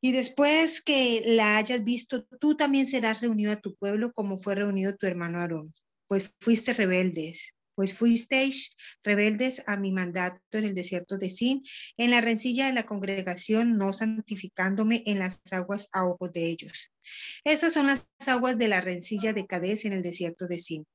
[0.02, 4.56] Y después que la hayas visto, tú también serás reunido a tu pueblo como fue
[4.56, 5.74] reunido tu hermano Aarón,
[6.08, 11.64] pues fuiste rebeldes, pues fuisteis rebeldes a mi mandato en el desierto de Sin,
[11.98, 16.92] en la rencilla de la congregación, no santificándome en las aguas a ojos de ellos.
[17.44, 20.86] Esas son las aguas de la rencilla de Cades en el desierto de Sin.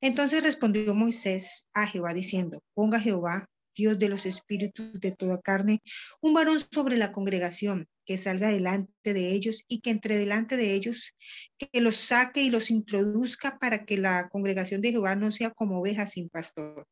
[0.00, 3.48] Entonces respondió Moisés a Jehová diciendo, ponga Jehová
[3.78, 5.80] Dios de los espíritus de toda carne,
[6.20, 10.74] un varón sobre la congregación, que salga delante de ellos y que entre delante de
[10.74, 11.14] ellos,
[11.56, 15.78] que los saque y los introduzca para que la congregación de Jehová no sea como
[15.78, 16.88] oveja sin pastor.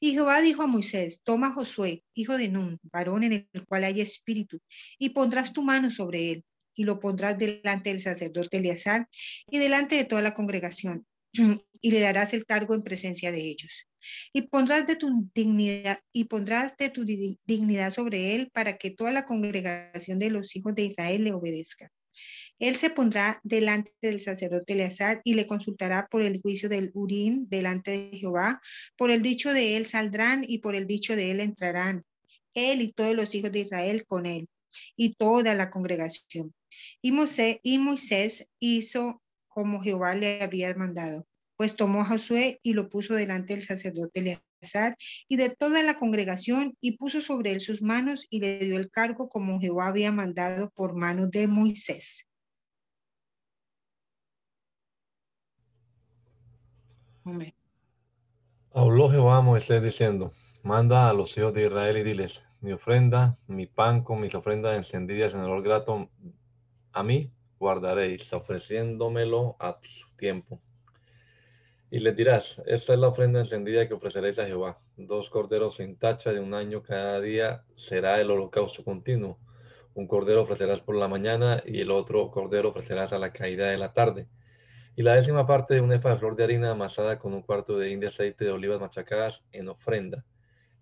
[0.00, 3.84] Y Jehová dijo a Moisés, toma a Josué, hijo de Nun, varón en el cual
[3.84, 4.58] hay espíritu,
[4.98, 6.44] y pondrás tu mano sobre él,
[6.74, 9.06] y lo pondrás delante del sacerdote Eleazar
[9.50, 13.88] y delante de toda la congregación, y le darás el cargo en presencia de ellos.
[14.32, 19.12] Y pondrás de tu dignidad y pondrás de tu dignidad sobre él para que toda
[19.12, 21.90] la congregación de los hijos de Israel le obedezca.
[22.58, 27.46] Él se pondrá delante del sacerdote Eleazar y le consultará por el juicio del Urín
[27.48, 28.60] delante de Jehová.
[28.96, 32.04] Por el dicho de él saldrán y por el dicho de él entrarán.
[32.52, 34.48] Él y todos los hijos de Israel con él
[34.96, 36.54] y toda la congregación.
[37.00, 37.12] Y
[37.62, 41.26] y Moisés hizo como Jehová le había mandado,
[41.56, 44.96] pues tomó a Josué y lo puso delante del sacerdote Eleazar
[45.28, 48.90] y de toda la congregación y puso sobre él sus manos y le dio el
[48.90, 52.26] cargo como Jehová había mandado por manos de Moisés.
[58.72, 60.32] Habló Jehová a Moisés diciendo,
[60.62, 64.76] manda a los hijos de Israel y diles, mi ofrenda, mi pan con mis ofrendas
[64.76, 66.10] encendidas en olor grato
[66.92, 70.60] a mí guardaréis, ofreciéndomelo a su tiempo.
[71.90, 74.78] Y les dirás, esta es la ofrenda encendida que ofreceréis a Jehová.
[74.96, 79.38] Dos corderos sin tacha de un año cada día será el holocausto continuo.
[79.94, 83.76] Un cordero ofrecerás por la mañana y el otro cordero ofrecerás a la caída de
[83.76, 84.28] la tarde
[84.96, 87.78] y la décima parte de un efa de flor de harina amasada con un cuarto
[87.78, 90.24] de india aceite de olivas machacadas en ofrenda.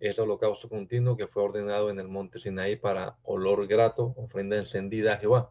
[0.00, 5.14] Es holocausto continuo que fue ordenado en el monte Sinaí para olor grato, ofrenda encendida
[5.14, 5.50] a Jehová.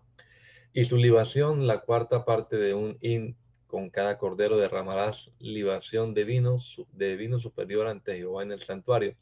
[0.73, 3.35] Y su libación, la cuarta parte de un hin
[3.67, 6.57] con cada cordero derramarás libación de vino,
[6.93, 9.15] de vino superior ante Jehová en el santuario.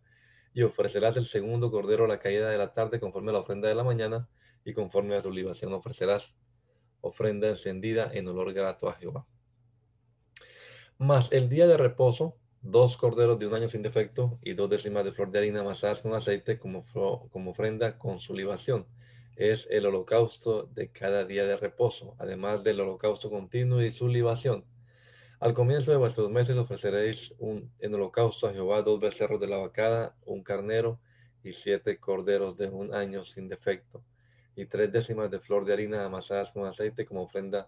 [0.54, 3.68] Y ofrecerás el segundo cordero a la caída de la tarde conforme a la ofrenda
[3.68, 4.30] de la mañana
[4.64, 6.36] y conforme a su libación ofrecerás
[7.02, 9.28] ofrenda encendida en olor grato a Jehová.
[10.98, 15.06] Más el día de reposo, dos corderos de un año sin defecto y dos décimas
[15.06, 16.86] de flor de harina amasadas con aceite como,
[17.32, 18.88] como ofrenda con su libación.
[19.36, 24.66] Es el holocausto de cada día de reposo, además del holocausto continuo y su libación.
[25.40, 29.58] Al comienzo de vuestros meses ofreceréis un, en holocausto a Jehová dos becerros de la
[29.58, 31.00] vacada, un carnero
[31.44, 34.04] y siete corderos de un año sin defecto
[34.56, 37.68] y tres décimas de flor de harina amasadas con aceite como ofrenda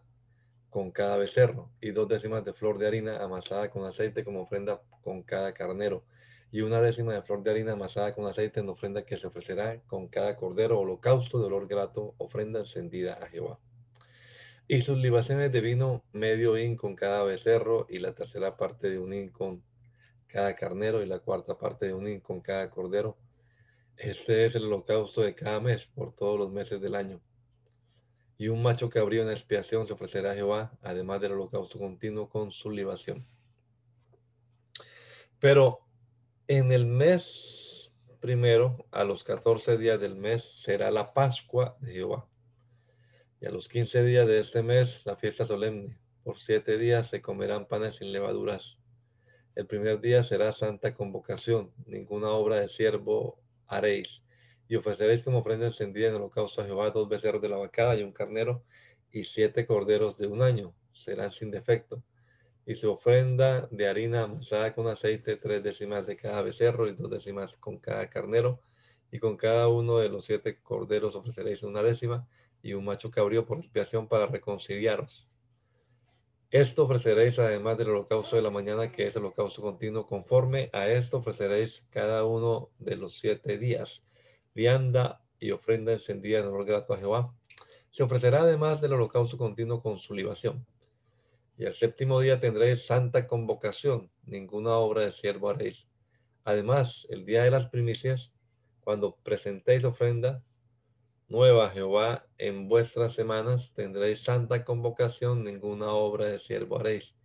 [0.69, 4.81] con cada becerro, y dos décimas de flor de harina amasada con aceite como ofrenda
[5.01, 6.03] con cada carnero,
[6.51, 9.81] y una décima de flor de harina amasada con aceite en ofrenda que se ofrecerá
[9.81, 13.59] con cada cordero, holocausto de olor grato, ofrenda encendida a Jehová.
[14.67, 18.99] Y sus libaciones de vino, medio hin con cada becerro, y la tercera parte de
[18.99, 19.63] un hin con
[20.27, 23.17] cada carnero, y la cuarta parte de un hin con cada cordero,
[23.97, 27.19] este es el holocausto de cada mes por todos los meses del año.
[28.37, 32.51] Y un macho cabrío en expiación se ofrecerá a Jehová, además del holocausto continuo con
[32.51, 33.25] su libación.
[35.39, 35.86] Pero
[36.47, 42.27] en el mes primero, a los 14 días del mes, será la Pascua de Jehová.
[43.39, 45.99] Y a los 15 días de este mes, la fiesta solemne.
[46.23, 48.79] Por siete días se comerán panes sin levaduras.
[49.55, 51.71] El primer día será santa convocación.
[51.85, 54.23] Ninguna obra de siervo haréis.
[54.67, 57.95] Y ofreceréis como ofrenda encendida en el holocausto a Jehová dos becerros de la vacada
[57.95, 58.63] y un carnero
[59.11, 60.75] y siete corderos de un año.
[60.91, 62.03] Serán sin defecto.
[62.67, 67.09] Y su ofrenda de harina amasada con aceite, tres décimas de cada becerro y dos
[67.09, 68.61] décimas con cada carnero.
[69.09, 72.27] Y con cada uno de los siete corderos ofreceréis una décima
[72.61, 75.29] y un macho cabrío por expiación para reconciliaros.
[76.51, 80.05] Esto ofreceréis además del holocausto de la mañana, que es el holocausto continuo.
[80.05, 84.03] Conforme a esto ofreceréis cada uno de los siete días,
[84.53, 87.33] vianda y ofrenda encendida en honor grato a Jehová.
[87.89, 90.65] Se ofrecerá además del holocausto continuo con su libación.
[91.57, 95.87] Y el séptimo día tendréis santa convocación, ninguna obra de siervo haréis.
[96.43, 98.31] Además, el día de las primicias,
[98.81, 100.43] cuando presentéis ofrenda,
[101.27, 107.15] nueva Jehová en vuestras semanas tendréis santa convocación, ninguna obra de siervo haréis.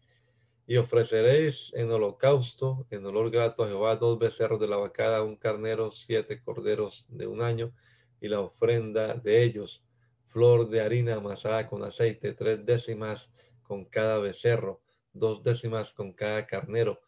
[0.67, 5.37] Y ofreceréis en holocausto, en olor grato a Jehová, dos becerros de la vacada, un
[5.37, 7.75] carnero, siete corderos de un año,
[8.19, 9.85] y la ofrenda de ellos,
[10.27, 13.31] flor de harina amasada con aceite, tres décimas
[13.63, 14.81] con cada becerro,
[15.13, 17.01] dos décimas con cada carnero,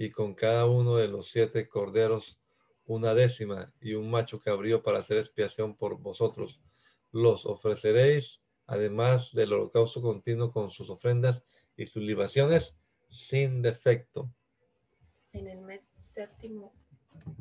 [0.00, 2.40] y con cada uno de los siete corderos
[2.86, 6.58] una décima y un macho cabrío para hacer expiación por vosotros.
[7.12, 11.42] Los ofreceréis, además del holocausto continuo con sus ofrendas
[11.76, 12.78] y sus libaciones,
[13.10, 14.32] sin defecto.
[15.32, 16.72] En el mes séptimo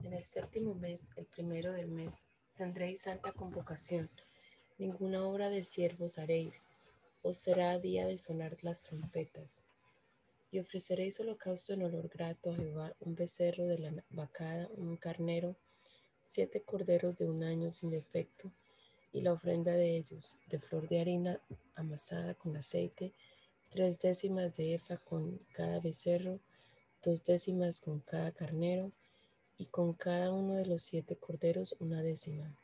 [0.03, 4.09] En el séptimo mes, el primero del mes, tendréis santa convocación.
[4.78, 6.67] Ninguna obra de siervos haréis,
[7.22, 9.63] os será día de sonar las trompetas.
[10.51, 15.55] Y ofreceréis holocausto en olor grato a Jehová, un becerro de la vacada, un carnero,
[16.24, 18.51] siete corderos de un año sin defecto,
[19.11, 21.41] y la ofrenda de ellos, de flor de harina
[21.76, 23.13] amasada con aceite,
[23.70, 26.39] tres décimas de efa con cada becerro,
[27.03, 28.91] dos décimas con cada carnero,
[29.57, 32.55] y con cada uno de los siete corderos una décima,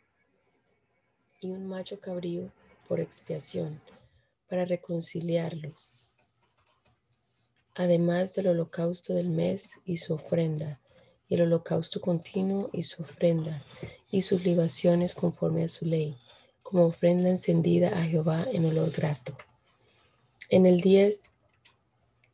[1.41, 2.49] y un macho cabrío
[2.88, 3.82] por expiación,
[4.50, 5.89] para reconciliarlos,
[7.74, 10.80] además del holocausto del mes y su ofrenda,
[11.28, 13.64] y el holocausto continuo y su ofrenda,
[14.12, 16.18] y sus libaciones conforme a su ley,
[16.64, 19.36] como ofrenda encendida a Jehová en olor grato.
[20.50, 21.20] En el 10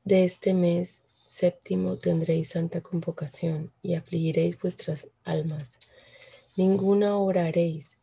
[0.04, 5.80] de este mes séptimo tendréis santa convocación y afligiréis vuestras almas.
[6.58, 7.98] Ninguna obra haréis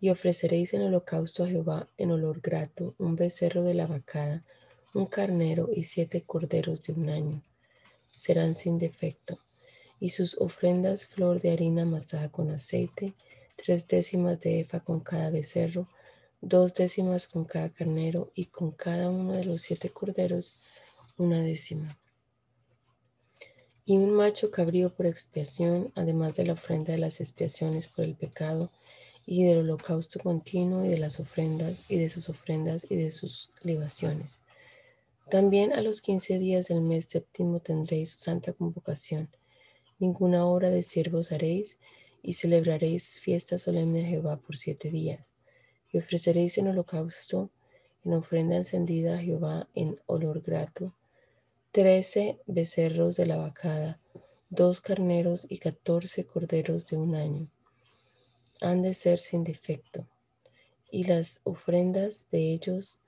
[0.00, 4.44] y ofreceréis en holocausto a Jehová en olor grato un becerro de la vacada,
[4.94, 7.42] un carnero y siete corderos de un año.
[8.16, 9.38] Serán sin defecto.
[10.00, 13.14] Y sus ofrendas flor de harina amasada con aceite,
[13.56, 15.88] tres décimas de efa con cada becerro,
[16.40, 20.54] dos décimas con cada carnero y con cada uno de los siete corderos
[21.16, 21.96] una décima
[23.86, 28.14] y un macho cabrío por expiación, además de la ofrenda de las expiaciones por el
[28.14, 28.70] pecado
[29.26, 33.50] y del holocausto continuo y de las ofrendas y de sus ofrendas y de sus
[33.62, 34.42] libaciones.
[35.30, 39.28] También a los quince días del mes séptimo tendréis santa convocación.
[39.98, 41.78] Ninguna obra de siervos haréis
[42.22, 45.32] y celebraréis fiesta solemne a Jehová por siete días.
[45.92, 47.50] Y ofreceréis en holocausto,
[48.04, 50.92] en ofrenda encendida a Jehová en olor grato,
[51.72, 53.98] trece becerros de la vacada,
[54.50, 57.48] dos carneros y catorce corderos de un año.
[58.60, 60.06] Han de ser sin defecto.
[60.90, 63.00] Y las ofrendas de ellos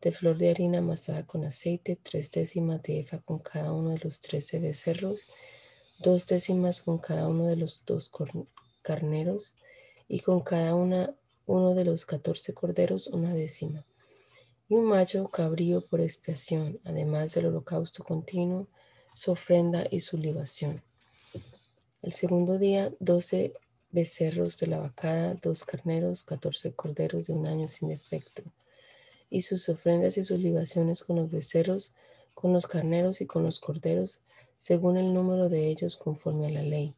[0.00, 3.98] de flor de harina amasada con aceite, tres décimas de efa con cada uno de
[3.98, 5.26] los trece becerros,
[5.98, 8.10] dos décimas con cada uno de los dos
[8.82, 9.56] carneros
[10.08, 11.14] y con cada una,
[11.46, 13.84] uno de los catorce corderos una décima
[14.68, 18.68] y un macho cabrío por expiación, además del holocausto continuo,
[19.14, 20.80] su ofrenda y su libación.
[22.02, 23.54] El segundo día, doce
[23.90, 28.42] becerros de la vacada, dos carneros, catorce corderos de un año sin defecto,
[29.30, 31.94] y sus ofrendas y sus libaciones con los becerros,
[32.34, 34.20] con los carneros y con los corderos,
[34.58, 36.94] según el número de ellos conforme a la ley,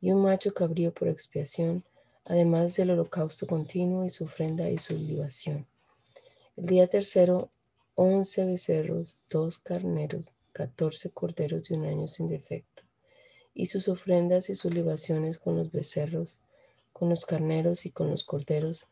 [0.00, 1.84] y un macho cabrío por expiación,
[2.24, 5.66] además del holocausto continuo y su ofrenda y su libación.
[6.56, 7.50] El día tercero,
[7.94, 12.75] once becerros, dos carneros, catorce corderos de un año sin defecto,
[13.56, 16.38] y sus ofrendas y sus libaciones con los becerros,
[16.92, 18.86] con los carneros y con los corderos,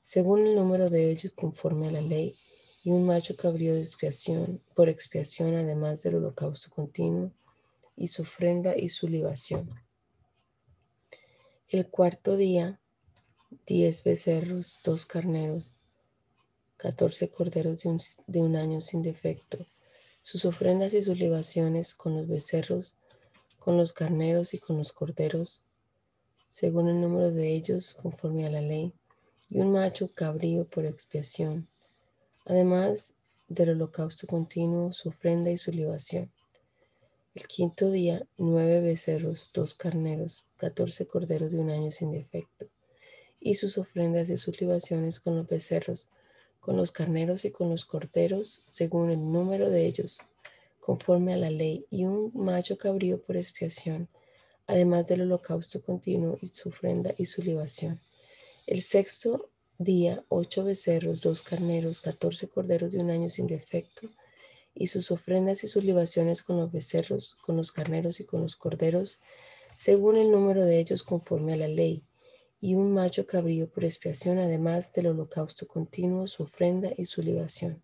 [0.00, 2.34] según el número de ellos conforme a la ley,
[2.82, 7.30] y un macho cabrío de expiación, por expiación, además del holocausto continuo,
[7.94, 9.68] y su ofrenda y su libación.
[11.68, 12.80] El cuarto día,
[13.66, 15.74] diez becerros, dos carneros,
[16.78, 19.66] catorce corderos de un, de un año sin defecto,
[20.22, 22.94] sus ofrendas y sus libaciones con los becerros,
[23.66, 25.64] con los carneros y con los corderos,
[26.48, 28.92] según el número de ellos conforme a la ley,
[29.50, 31.66] y un macho cabrío por expiación,
[32.44, 33.14] además
[33.48, 36.30] del holocausto continuo, su ofrenda y su libación.
[37.34, 42.68] El quinto día, nueve becerros, dos carneros, catorce corderos de un año sin defecto,
[43.40, 46.06] y sus ofrendas y sus libaciones con los becerros,
[46.60, 50.20] con los carneros y con los corderos, según el número de ellos,
[50.86, 54.08] conforme a la ley, y un macho cabrío por expiación,
[54.68, 57.98] además del holocausto continuo y su ofrenda y su libación.
[58.68, 64.08] El sexto día, ocho becerros, dos carneros, catorce corderos de un año sin defecto,
[64.76, 68.54] y sus ofrendas y sus libaciones con los becerros, con los carneros y con los
[68.54, 69.18] corderos,
[69.74, 72.04] según el número de ellos conforme a la ley,
[72.60, 77.82] y un macho cabrío por expiación, además del holocausto continuo, su ofrenda y su libación.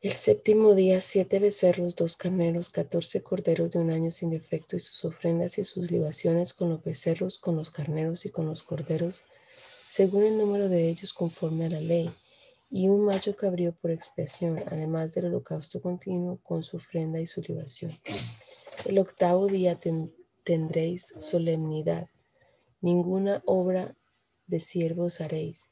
[0.00, 4.78] El séptimo día, siete becerros, dos carneros, catorce corderos de un año sin defecto y
[4.78, 9.24] sus ofrendas y sus libaciones con los becerros, con los carneros y con los corderos,
[9.88, 12.08] según el número de ellos conforme a la ley,
[12.70, 17.42] y un macho cabrío por expiación, además del holocausto continuo con su ofrenda y su
[17.42, 17.90] libación.
[18.84, 19.80] El octavo día
[20.44, 22.06] tendréis solemnidad.
[22.80, 23.96] Ninguna obra
[24.46, 25.70] de siervos haréis,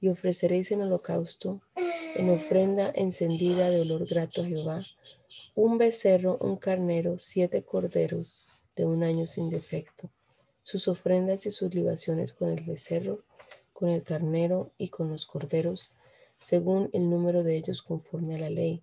[0.00, 1.60] y ofreceréis en holocausto,
[2.16, 4.84] en ofrenda encendida de olor grato a Jehová,
[5.54, 8.44] un becerro, un carnero, siete corderos
[8.76, 10.10] de un año sin defecto,
[10.62, 13.22] sus ofrendas y sus libaciones con el becerro,
[13.72, 15.90] con el carnero y con los corderos,
[16.38, 18.82] según el número de ellos conforme a la ley,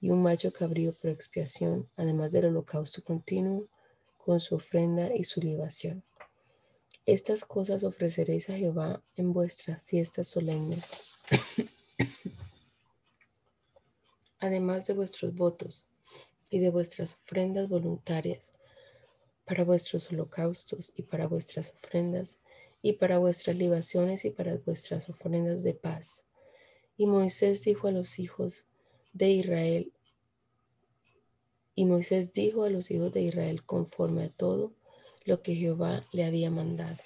[0.00, 3.66] y un macho cabrío por expiación, además del holocausto continuo,
[4.16, 6.02] con su ofrenda y su libación.
[7.06, 10.90] Estas cosas ofreceréis a Jehová en vuestras fiestas solemnes,
[14.40, 15.86] además de vuestros votos
[16.50, 18.54] y de vuestras ofrendas voluntarias,
[19.44, 22.38] para vuestros holocaustos y para vuestras ofrendas,
[22.82, 26.24] y para vuestras libaciones y para vuestras ofrendas de paz.
[26.96, 28.66] Y Moisés dijo a los hijos
[29.12, 29.92] de Israel,
[31.76, 34.72] y Moisés dijo a los hijos de Israel conforme a todo
[35.26, 36.98] lo que Jehová le había mandado.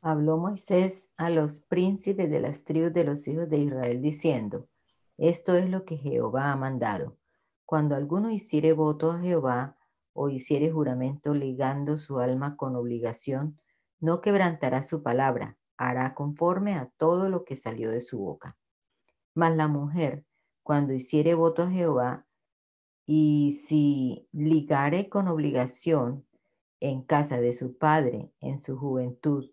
[0.00, 4.68] Habló Moisés a los príncipes de las tribus de los hijos de Israel diciendo,
[5.16, 7.16] esto es lo que Jehová ha mandado.
[7.64, 9.76] Cuando alguno hiciere voto a Jehová
[10.12, 13.58] o hiciere juramento ligando su alma con obligación,
[14.00, 18.56] no quebrantará su palabra, hará conforme a todo lo que salió de su boca.
[19.34, 20.24] Mas la mujer,
[20.62, 22.26] cuando hiciere voto a Jehová,
[23.06, 26.27] y si ligare con obligación
[26.80, 29.50] en casa de su padre en su juventud,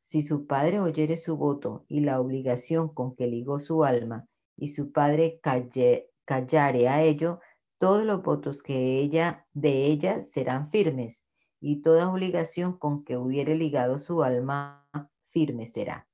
[0.00, 4.68] si su padre oyere su voto y la obligación con que ligó su alma, y
[4.68, 7.40] su padre callare a ello,
[7.78, 11.28] todos los votos que ella de ella serán firmes,
[11.60, 14.88] y toda obligación con que hubiere ligado su alma
[15.28, 16.08] firme será.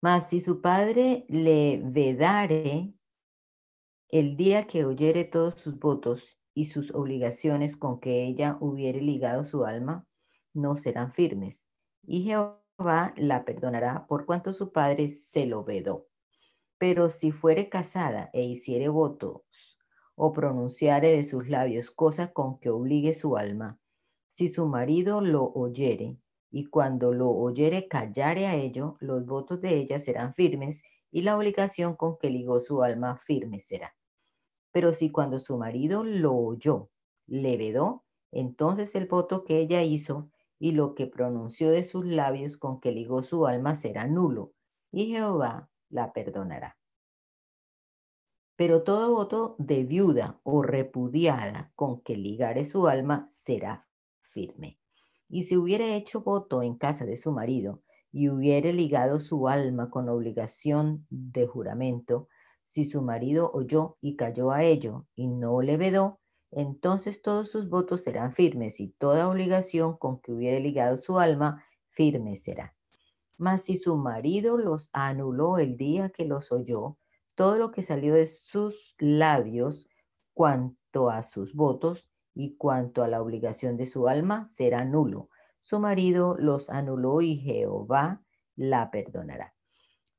[0.00, 2.94] Mas si su padre le vedare
[4.08, 9.44] el día que oyere todos sus votos y sus obligaciones con que ella hubiere ligado
[9.44, 10.06] su alma,
[10.54, 11.70] no serán firmes.
[12.02, 16.08] Y Jehová la perdonará por cuanto su padre se lo vedó.
[16.78, 19.78] Pero si fuere casada e hiciere votos
[20.14, 23.78] o pronunciare de sus labios cosa con que obligue su alma,
[24.28, 26.18] si su marido lo oyere,
[26.50, 31.36] y cuando lo oyere callare a ello, los votos de ella serán firmes, y la
[31.36, 33.95] obligación con que ligó su alma firme será.
[34.76, 36.90] Pero si cuando su marido lo oyó,
[37.26, 42.58] le vedó, entonces el voto que ella hizo y lo que pronunció de sus labios
[42.58, 44.52] con que ligó su alma será nulo,
[44.92, 46.76] y Jehová la perdonará.
[48.54, 53.88] Pero todo voto de viuda o repudiada con que ligare su alma será
[54.20, 54.78] firme.
[55.26, 59.88] Y si hubiera hecho voto en casa de su marido y hubiere ligado su alma
[59.88, 62.28] con obligación de juramento,
[62.66, 66.18] si su marido oyó y cayó a ello y no le vedó,
[66.50, 71.64] entonces todos sus votos serán firmes y toda obligación con que hubiere ligado su alma
[71.90, 72.74] firme será.
[73.38, 76.98] Mas si su marido los anuló el día que los oyó,
[77.36, 79.88] todo lo que salió de sus labios
[80.34, 85.28] cuanto a sus votos y cuanto a la obligación de su alma será nulo.
[85.60, 88.24] Su marido los anuló y Jehová
[88.56, 89.55] la perdonará.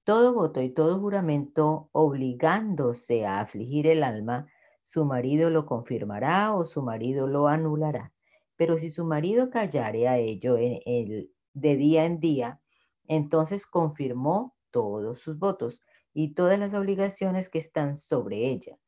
[0.08, 4.48] Todo voto y todo juramento obligándose a afligir el alma,
[4.82, 8.14] su marido lo confirmará o su marido lo anulará.
[8.56, 12.62] Pero si su marido callare a ello en el, de día en día,
[13.10, 15.84] entonces confirmó todos sus votos
[16.14, 18.80] y todas las obligaciones que están sobre ella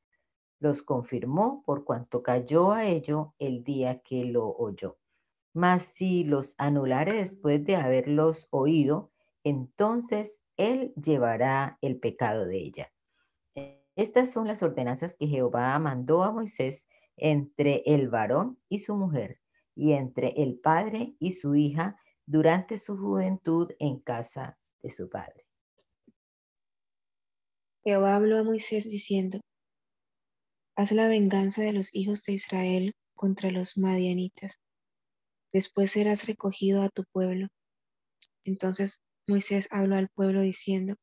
[0.61, 4.97] los confirmó por cuanto cayó a ello el día que lo oyó.
[5.51, 9.11] Mas si los anulare después de haberlos oído,
[9.43, 12.93] entonces él llevará el pecado de ella.
[13.95, 16.87] Estas son las ordenanzas que Jehová mandó a Moisés
[17.17, 19.41] entre el varón y su mujer,
[19.75, 25.45] y entre el padre y su hija durante su juventud en casa de su padre.
[27.83, 29.39] Jehová habló a Moisés diciendo,
[30.75, 34.59] Haz la venganza de los hijos de Israel contra los madianitas.
[35.51, 37.47] Después serás recogido a tu pueblo.
[38.45, 40.95] Entonces Moisés habló al pueblo diciendo,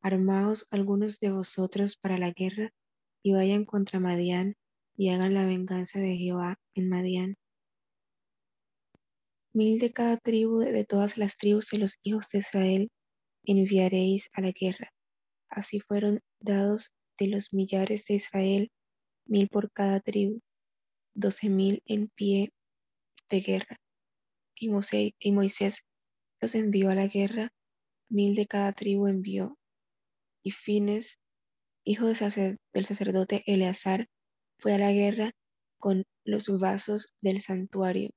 [0.00, 2.70] Armaos algunos de vosotros para la guerra
[3.22, 4.56] y vayan contra Madián
[4.96, 7.36] y hagan la venganza de Jehová en Madián.
[9.52, 12.90] Mil de cada tribu de todas las tribus de los hijos de Israel
[13.44, 14.94] enviaréis a la guerra.
[15.50, 18.72] Así fueron dados de los millares de Israel
[19.26, 20.40] mil por cada tribu,
[21.12, 22.54] doce mil en pie
[23.28, 23.78] de guerra.
[24.54, 25.86] Y Moisés,
[26.40, 27.50] los envió a la guerra,
[28.08, 29.58] mil de cada tribu envió.
[30.42, 31.18] Y Fines,
[31.84, 34.08] hijo del sacerdote Eleazar,
[34.58, 35.32] fue a la guerra
[35.78, 38.10] con los vasos del santuario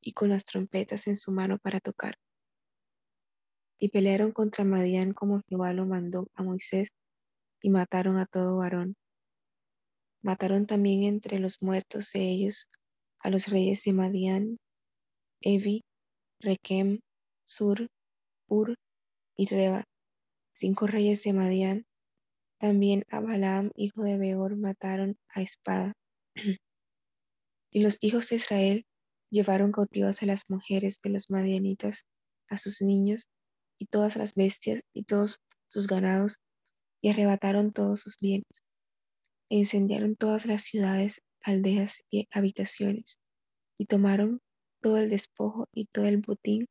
[0.00, 2.14] y con las trompetas en su mano para tocar.
[3.78, 6.88] Y pelearon contra Madián como Jehová lo mandó a Moisés,
[7.60, 8.96] y mataron a todo varón,
[10.22, 12.70] Mataron también entre los muertos de ellos
[13.18, 14.58] a los reyes de Madián,
[15.40, 15.84] Evi,
[16.38, 17.00] Requem,
[17.44, 17.88] Sur,
[18.48, 18.76] Ur
[19.36, 19.84] y Reba,
[20.52, 21.86] cinco reyes de Madián.
[22.58, 25.92] También a Balaam, hijo de Beor, mataron a espada.
[27.72, 28.86] y los hijos de Israel
[29.30, 32.04] llevaron cautivas a las mujeres de los madianitas,
[32.48, 33.28] a sus niños
[33.78, 36.38] y todas las bestias y todos sus ganados,
[37.00, 38.62] y arrebataron todos sus bienes,
[39.48, 43.18] e incendiaron todas las ciudades, aldeas y habitaciones,
[43.78, 44.40] y tomaron
[44.82, 46.66] todo el despojo y todo el botín,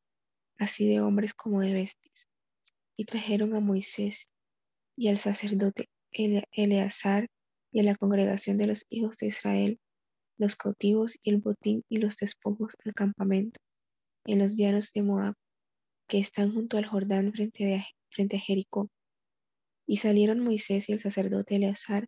[0.62, 2.28] así de hombres como de bestias.
[2.96, 4.28] Y trajeron a Moisés
[4.96, 7.28] y al sacerdote Eleazar
[7.72, 9.80] y a la congregación de los hijos de Israel,
[10.36, 13.60] los cautivos y el botín y los despojos del campamento,
[14.26, 15.34] en los llanos de Moab,
[16.06, 18.90] que están junto al Jordán frente, frente a Jericó.
[19.86, 22.06] Y salieron Moisés y el sacerdote Eleazar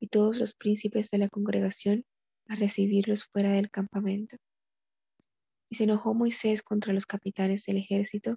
[0.00, 2.04] y todos los príncipes de la congregación
[2.46, 4.36] a recibirlos fuera del campamento.
[5.70, 8.36] Y se enojó Moisés contra los capitanes del ejército,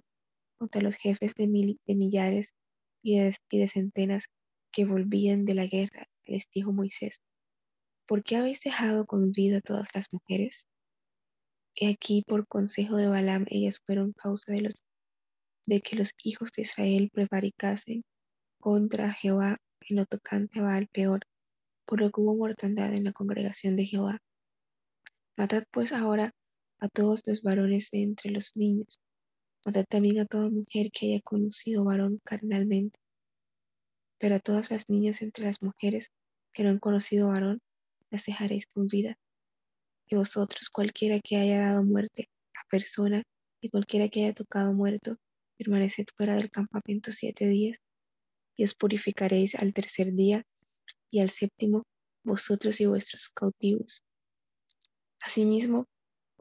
[0.58, 2.54] contra los jefes de, millares
[3.02, 4.24] y de, centenas
[4.70, 6.06] que volvían de la guerra.
[6.24, 7.20] Les dijo Moisés,
[8.06, 10.66] ¿por qué habéis dejado con vida todas las mujeres?
[11.74, 14.84] Y aquí por consejo de Balaam ellas fueron causa de, los,
[15.66, 18.04] de que los hijos de Israel prevaricasen
[18.60, 19.56] contra Jehová
[19.88, 21.22] en lo tocante a Baal peor,
[21.86, 24.18] por lo que hubo mortandad en la congregación de Jehová.
[25.36, 26.30] Matad pues ahora
[26.82, 29.00] a todos los varones de entre los niños.
[29.64, 32.98] Matad también a toda mujer que haya conocido varón carnalmente.
[34.18, 36.10] Pero a todas las niñas entre las mujeres
[36.52, 37.60] que no han conocido varón,
[38.10, 39.14] las dejaréis con vida.
[40.08, 43.22] Y vosotros, cualquiera que haya dado muerte a persona
[43.60, 45.16] y cualquiera que haya tocado muerto,
[45.56, 47.78] permaneced fuera del campamento siete días,
[48.56, 50.42] y os purificaréis al tercer día,
[51.12, 51.84] y al séptimo,
[52.24, 54.02] vosotros y vuestros cautivos.
[55.20, 55.86] Asimismo,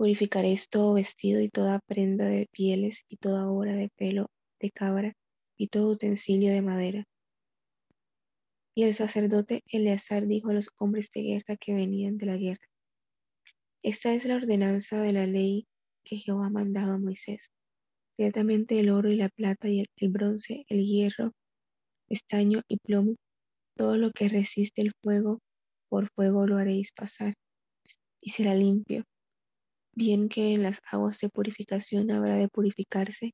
[0.01, 5.13] Purificaréis todo vestido y toda prenda de pieles y toda obra de pelo de cabra
[5.59, 7.03] y todo utensilio de madera.
[8.75, 12.65] Y el sacerdote Eleazar dijo a los hombres de guerra que venían de la guerra,
[13.83, 15.67] Esta es la ordenanza de la ley
[16.03, 17.51] que Jehová ha mandado a Moisés.
[18.17, 21.31] Ciertamente el oro y la plata y el, bronce, el hierro,
[22.09, 23.17] estaño y plomo,
[23.77, 25.41] todo lo que resiste el fuego,
[25.89, 27.35] por fuego lo haréis pasar,
[28.19, 29.05] y será limpio,
[29.93, 33.33] bien que en las aguas de purificación habrá de purificarse,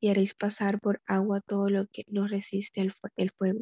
[0.00, 3.60] y haréis pasar por agua todo lo que no resiste el, fuego.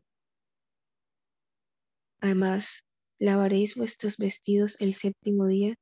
[2.20, 2.82] Además,
[3.18, 5.74] lavaréis vuestros vestidos el séptimo día,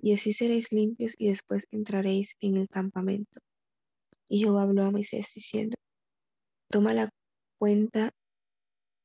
[0.00, 3.40] y así seréis limpios, y después entraréis en el campamento.
[4.28, 5.76] Y Jehová habló a Moisés diciendo,
[6.68, 7.08] toma la
[7.58, 8.10] cuenta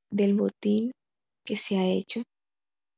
[0.10, 0.92] del botín
[1.46, 2.24] que se ha hecho,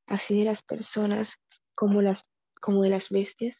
[0.07, 1.35] así de las personas
[1.75, 2.23] como, las,
[2.61, 3.59] como de las bestias,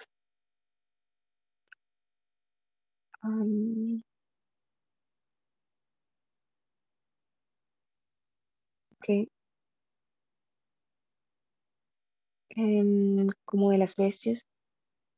[12.50, 14.46] Em, como de las bestias,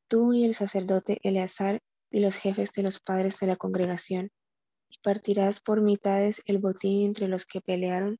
[0.08, 1.80] tú y el sacerdote Eleazar
[2.10, 4.30] y los jefes de los padres de la congregación,
[4.90, 8.18] y partirás por mitades el botín entre los que pelearon,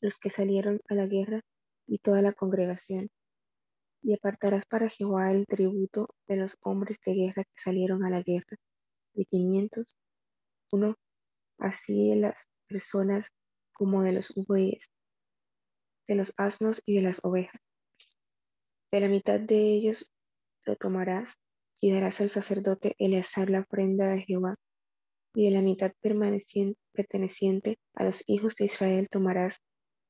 [0.00, 1.42] los que salieron a la guerra
[1.86, 3.10] y toda la congregación.
[4.02, 8.22] Y apartarás para Jehová el tributo de los hombres de guerra que salieron a la
[8.22, 8.56] guerra
[9.14, 9.96] de 500,
[10.72, 10.96] uno
[11.58, 12.36] así de las
[12.68, 13.30] personas
[13.72, 14.90] como de los bueyes,
[16.06, 17.60] de los asnos y de las ovejas.
[18.90, 20.12] De la mitad de ellos
[20.64, 21.34] lo tomarás
[21.80, 24.56] y darás al sacerdote Eleazar la ofrenda de Jehová,
[25.34, 25.92] y de la mitad
[26.92, 29.58] perteneciente a los hijos de Israel tomarás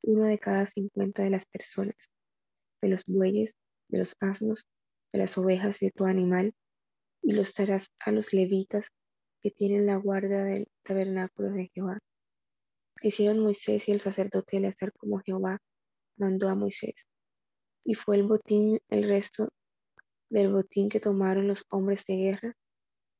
[0.02, 2.10] uno de cada cincuenta de las personas,
[2.82, 3.56] de los bueyes,
[3.88, 4.66] de los asnos,
[5.12, 6.54] de las ovejas y de tu animal,
[7.24, 8.86] y los darás a los levitas
[9.42, 11.98] que tienen la guardia del tabernáculo de Jehová.
[13.02, 15.58] Hicieron Moisés y el sacerdote Eleazar como Jehová
[16.16, 16.94] mandó a Moisés.
[17.82, 19.48] Y fue el botín, el resto
[20.30, 22.56] del botín que tomaron los hombres de guerra,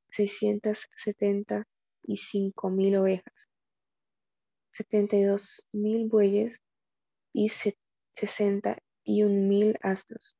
[0.09, 1.65] seiscientas setenta
[2.03, 3.49] y cinco mil ovejas,
[4.71, 6.59] setenta y dos mil bueyes
[7.33, 7.51] y
[8.15, 10.37] sesenta y un mil asnos.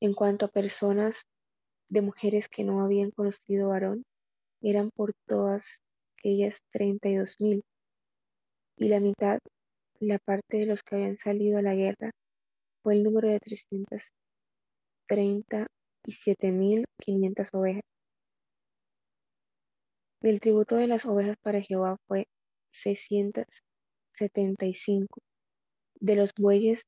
[0.00, 1.22] En cuanto a personas
[1.88, 4.02] de mujeres que no habían conocido varón,
[4.60, 5.80] eran por todas
[6.22, 9.38] ellas treinta y la mitad,
[10.00, 12.10] la parte de los que habían salido a la guerra,
[12.82, 14.10] fue el número de trescientas
[15.06, 15.66] treinta
[16.04, 17.82] y siete mil quinientas ovejas.
[20.22, 22.26] El tributo de las ovejas para Jehová fue
[22.72, 23.62] seiscientas
[24.12, 25.20] setenta y cinco,
[26.00, 26.82] de los bueyes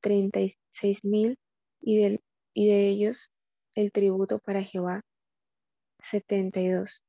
[0.00, 1.36] treinta y seis mil,
[1.80, 2.18] y,
[2.54, 3.28] y de ellos
[3.74, 5.02] el tributo para Jehová,
[5.98, 7.02] setenta y dos.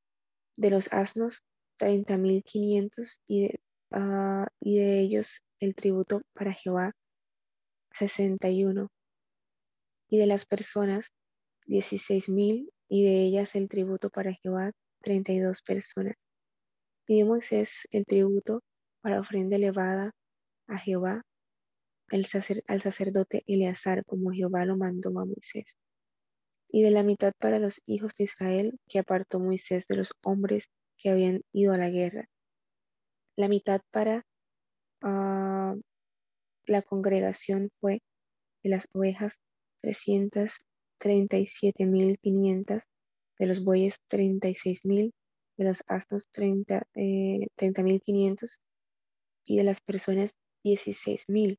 [0.58, 1.44] De los asnos,
[1.78, 3.60] treinta mil quinientos, y de,
[3.92, 6.94] ah, y de ellos el tributo para Jehová,
[7.92, 8.90] sesenta y uno.
[10.10, 11.12] Y de las personas,
[11.66, 16.16] dieciséis mil, y de ellas el tributo para Jehová, treinta y dos personas.
[17.08, 18.62] Y de Moisés el tributo
[19.02, 20.12] para ofrenda elevada
[20.68, 21.22] a Jehová,
[22.10, 22.26] el
[22.68, 25.78] al sacerdote Eleazar, como Jehová lo mandó a Moisés.
[26.76, 30.68] Y de la mitad para los hijos de Israel, que apartó Moisés de los hombres
[30.98, 32.26] que habían ido a la guerra.
[33.38, 34.26] La mitad para
[35.02, 35.74] ah,
[36.66, 38.02] la congregación fue
[38.62, 39.40] de las ovejas
[39.82, 40.66] trescientas
[40.98, 42.84] treinta y siete mil quinientas,
[43.40, 45.14] de los bueyes treinta y seis mil,
[45.56, 47.48] de los asnos treinta eh,
[47.84, 48.60] mil quinientos
[49.46, 51.58] y de las personas dieciséis mil.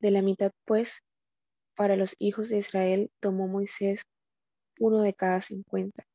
[0.00, 1.04] De la mitad, pues,
[1.74, 4.02] para los hijos de Israel tomó Moisés
[4.78, 6.06] uno de cada cincuenta,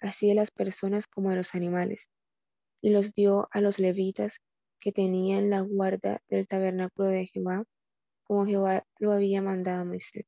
[0.00, 2.08] así de las personas como de los animales,
[2.82, 4.38] y los dio a los levitas
[4.80, 7.64] que tenían la guarda del tabernáculo de Jehová,
[8.24, 10.26] como Jehová lo había mandado a Moisés.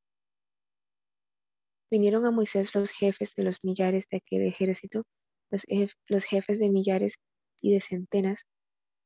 [1.90, 5.04] Vinieron a Moisés los jefes de los millares de aquel ejército,
[5.50, 5.64] los,
[6.06, 7.16] los jefes de millares
[7.60, 8.44] y de centenas,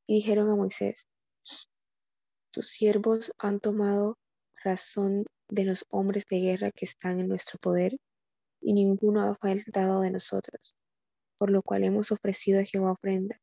[0.07, 1.07] y dijeron a Moisés,
[2.51, 4.17] tus siervos han tomado
[4.63, 7.97] razón de los hombres de guerra que están en nuestro poder,
[8.61, 10.77] y ninguno ha faltado de nosotros,
[11.37, 13.41] por lo cual hemos ofrecido a Jehová ofrenda,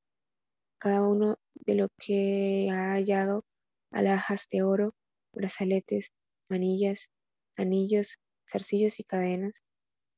[0.78, 3.44] cada uno de lo que ha hallado
[3.92, 4.94] alhajas de oro,
[5.34, 6.12] brazaletes,
[6.50, 7.10] manillas,
[7.56, 8.18] anillos,
[8.52, 9.54] zarcillos y cadenas,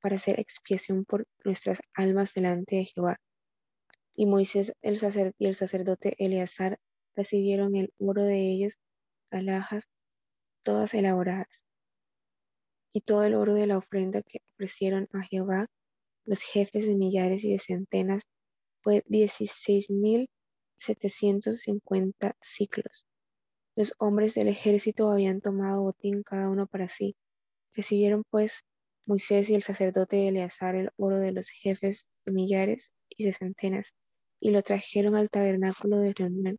[0.01, 3.17] para hacer expiación por nuestras almas delante de Jehová.
[4.15, 4.99] Y Moisés el
[5.37, 6.77] y el sacerdote Eleazar
[7.15, 8.73] recibieron el oro de ellos
[9.31, 9.83] alhajas,
[10.63, 11.63] todas elaboradas,
[12.97, 15.67] y todo el oro de la ofrenda que ofrecieron a Jehová
[16.25, 18.23] los jefes de millares y de centenas
[18.81, 20.27] fue dieciséis mil
[20.77, 23.05] setecientos cincuenta ciclos.
[23.75, 27.15] Los hombres del ejército habían tomado botín cada uno para sí.
[27.75, 28.63] Recibieron pues
[29.05, 33.93] Moisés y el sacerdote Eleazar el oro de los jefes de millares y de centenas,
[34.39, 36.57] y lo trajeron al tabernáculo de reunión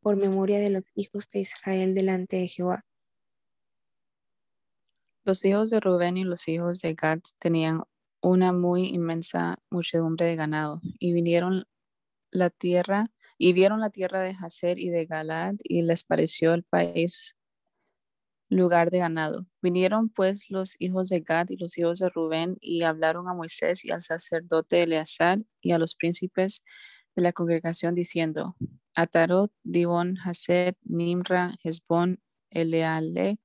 [0.00, 2.84] por memoria de los hijos de Israel delante de Jehová.
[5.24, 7.82] Los hijos de Rubén y los hijos de Gad tenían
[8.20, 11.64] una muy inmensa muchedumbre de ganado y vinieron
[12.30, 16.62] la tierra y vieron la tierra de Jaser y de Galad y les pareció el
[16.62, 17.36] país
[18.50, 19.46] lugar de ganado.
[19.62, 23.82] Vinieron pues los hijos de Gad y los hijos de Rubén y hablaron a Moisés
[23.82, 26.62] y al sacerdote Eleazar y a los príncipes
[27.16, 28.56] de la congregación diciendo,
[28.94, 32.20] Atarot, Dibon, Haset, Nimra, Hezbon,
[32.50, 33.38] Eleale,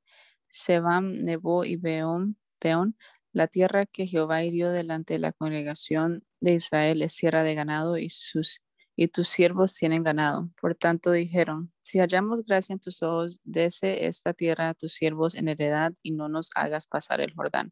[0.49, 2.97] Sebam, Nebo y Beón, Peón,
[3.31, 7.97] la tierra que Jehová hirió delante de la congregación de Israel es tierra de ganado
[7.97, 8.61] y sus
[9.01, 10.49] y tus siervos tienen ganado.
[10.59, 15.35] Por tanto dijeron, si hallamos gracia en tus ojos, dese esta tierra a tus siervos
[15.35, 17.71] en heredad y no nos hagas pasar el Jordán.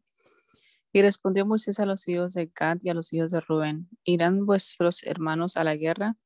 [0.90, 4.46] Y respondió Moisés a los hijos de Gad y a los hijos de Rubén, ¿irán
[4.46, 6.16] vuestros hermanos a la guerra?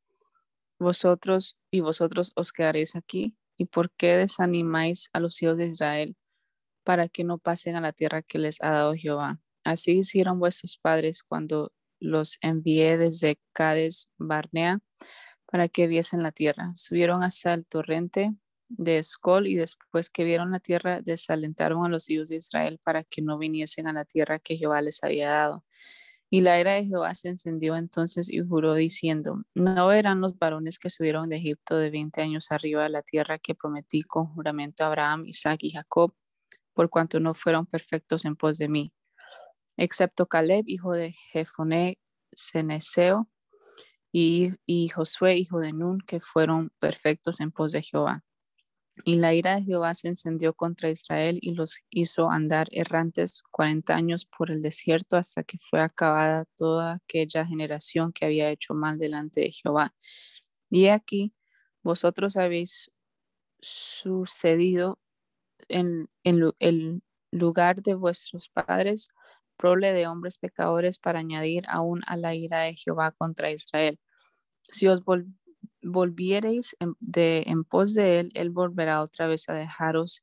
[0.78, 3.36] Vosotros y vosotros os quedaréis aquí.
[3.56, 6.16] ¿Y por qué desanimáis a los hijos de Israel
[6.84, 9.40] para que no pasen a la tierra que les ha dado Jehová?
[9.64, 14.80] Así hicieron vuestros padres cuando los envié desde Cades Barnea
[15.46, 16.72] para que viesen la tierra.
[16.74, 18.34] Subieron hasta el torrente
[18.68, 23.04] de Escol y después que vieron la tierra desalentaron a los hijos de Israel para
[23.04, 25.64] que no viniesen a la tierra que Jehová les había dado.
[26.30, 30.78] Y la ira de Jehová se encendió entonces y juró diciendo, no eran los varones
[30.78, 34.84] que subieron de Egipto de 20 años arriba a la tierra que prometí con juramento
[34.84, 36.14] a Abraham, Isaac y Jacob,
[36.74, 38.92] por cuanto no fueron perfectos en pos de mí,
[39.76, 41.98] excepto Caleb, hijo de Jefoné,
[42.34, 43.28] Ceneseo,
[44.12, 48.22] y, y Josué, hijo de Nun, que fueron perfectos en pos de Jehová.
[49.04, 53.94] Y la ira de Jehová se encendió contra Israel y los hizo andar errantes cuarenta
[53.94, 58.98] años por el desierto hasta que fue acabada toda aquella generación que había hecho mal
[58.98, 59.94] delante de Jehová.
[60.68, 61.32] Y aquí
[61.82, 62.92] vosotros habéis
[63.60, 64.98] sucedido
[65.68, 69.08] en, el lugar de vuestros padres,
[69.56, 73.98] prole de hombres pecadores para añadir aún a la ira de Jehová contra Israel.
[74.62, 75.02] Si os
[75.82, 80.22] volviereis en, de, en pos de él, él volverá otra vez a dejaros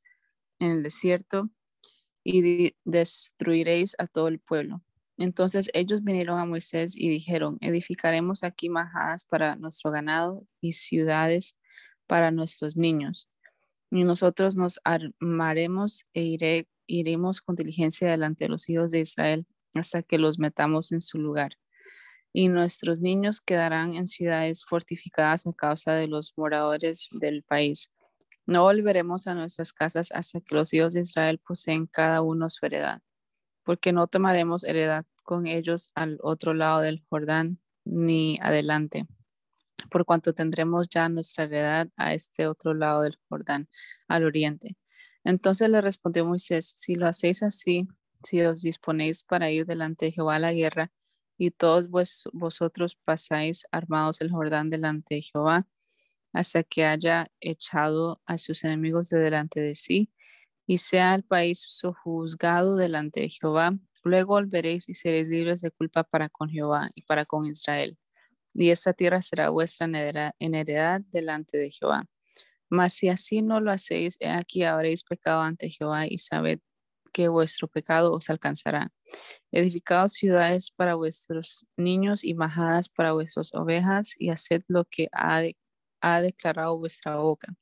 [0.58, 1.50] en el desierto
[2.22, 4.82] y destruiréis a todo el pueblo.
[5.16, 11.58] Entonces ellos vinieron a Moisés y dijeron, edificaremos aquí majadas para nuestro ganado y ciudades
[12.06, 13.28] para nuestros niños.
[13.90, 19.46] Y nosotros nos armaremos e iré, iremos con diligencia delante de los hijos de Israel
[19.74, 21.56] hasta que los metamos en su lugar.
[22.32, 27.92] Y nuestros niños quedarán en ciudades fortificadas a causa de los moradores del país.
[28.46, 32.66] No volveremos a nuestras casas hasta que los hijos de Israel poseen cada uno su
[32.66, 33.02] heredad,
[33.64, 39.06] porque no tomaremos heredad con ellos al otro lado del Jordán ni adelante
[39.90, 43.68] por cuanto tendremos ya nuestra heredad a este otro lado del Jordán,
[44.08, 44.76] al oriente.
[45.24, 47.86] Entonces le respondió Moisés, si lo hacéis así,
[48.24, 50.92] si os disponéis para ir delante de Jehová a la guerra,
[51.36, 51.88] y todos
[52.32, 55.66] vosotros pasáis armados el Jordán delante de Jehová,
[56.32, 60.12] hasta que haya echado a sus enemigos de delante de sí,
[60.66, 63.72] y sea el país sojuzgado delante de Jehová,
[64.04, 67.98] luego volveréis y seréis libres de culpa para con Jehová y para con Israel
[68.54, 72.04] y esta tierra será vuestra en heredad delante de Jehová.
[72.68, 76.60] Mas si así no lo hacéis, he aquí habréis pecado ante Jehová y sabed
[77.12, 78.92] que vuestro pecado os alcanzará.
[79.50, 85.42] Edificad ciudades para vuestros niños y majadas para vuestras ovejas y haced lo que ha,
[86.00, 87.52] ha declarado vuestra boca.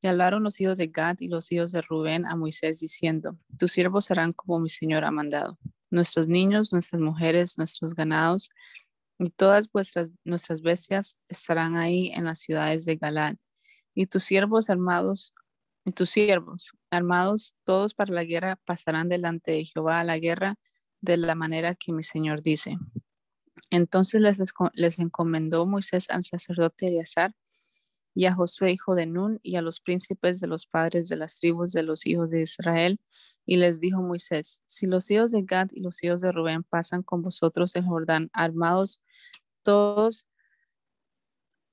[0.00, 3.70] Y hablaron los hijos de Gad y los hijos de Rubén a Moisés diciendo, tus
[3.70, 5.58] siervos serán como mi Señor ha mandado.
[5.90, 8.50] Nuestros niños, nuestras mujeres, nuestros ganados
[9.22, 13.36] y todas vuestras, nuestras bestias estarán ahí en las ciudades de Galad.
[13.94, 15.32] Y tus siervos armados,
[15.84, 20.56] y tus siervos armados, todos para la guerra, pasarán delante de Jehová a la guerra
[21.00, 22.78] de la manera que mi Señor dice.
[23.70, 24.38] Entonces les,
[24.74, 27.32] les encomendó Moisés al sacerdote Eleazar
[28.14, 31.38] y a Josué, hijo de Nun, y a los príncipes de los padres de las
[31.38, 33.00] tribus de los hijos de Israel,
[33.46, 37.02] y les dijo Moisés, si los hijos de Gad y los hijos de Rubén pasan
[37.02, 39.02] con vosotros el Jordán armados
[39.62, 40.26] todos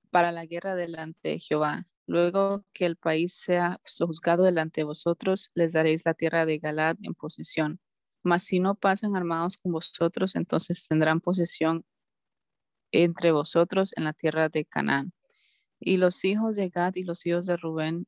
[0.09, 1.87] para la guerra delante de Jehová.
[2.07, 6.95] Luego que el país sea juzgado delante de vosotros, les daréis la tierra de Galad
[7.03, 7.79] en posesión.
[8.23, 11.85] Mas si no pasan armados con vosotros, entonces tendrán posesión
[12.91, 15.13] entre vosotros en la tierra de Canaán.
[15.79, 18.07] Y los hijos de Gad y los hijos de Rubén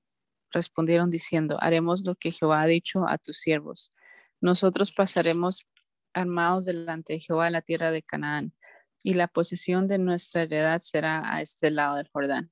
[0.52, 3.94] respondieron diciendo, haremos lo que Jehová ha dicho a tus siervos.
[4.42, 5.66] Nosotros pasaremos
[6.14, 8.52] armados delante de Jehová en la tierra de Canaán
[9.04, 12.52] y la posesión de nuestra heredad será a este lado del Jordán.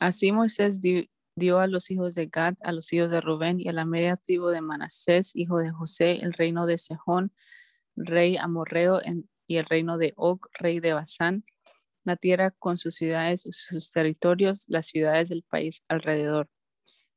[0.00, 3.72] Así Moisés dio a los hijos de Gad, a los hijos de Rubén y a
[3.72, 7.32] la media tribu de Manasés, hijo de José, el reino de Sejón,
[7.96, 9.00] rey amorreo,
[9.48, 11.42] y el reino de Og, rey de Basán,
[12.08, 16.48] la tierra con sus ciudades, sus territorios, las ciudades del país alrededor.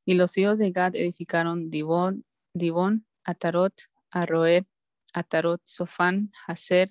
[0.06, 3.74] Y los hijos de Gad edificaron Dibón, Dibón Atarot,
[4.10, 4.66] Arroed,
[5.14, 6.90] Atarot, Sofán, Haser,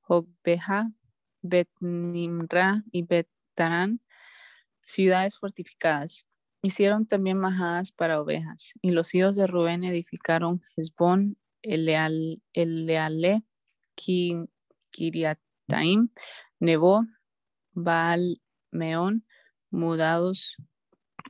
[0.00, 0.90] Jogbeja,
[1.42, 4.00] Bet-Nimra y Bet-Tarán,
[4.84, 6.26] ciudades fortificadas.
[6.62, 8.74] Hicieron también majadas para ovejas.
[8.82, 12.42] Y los hijos de Rubén edificaron Hezbón, Eleale
[14.90, 16.08] Kiriataim,
[16.58, 17.04] Nebo,
[17.72, 18.40] Baal,
[18.70, 19.24] Meón,
[19.70, 20.56] mudados,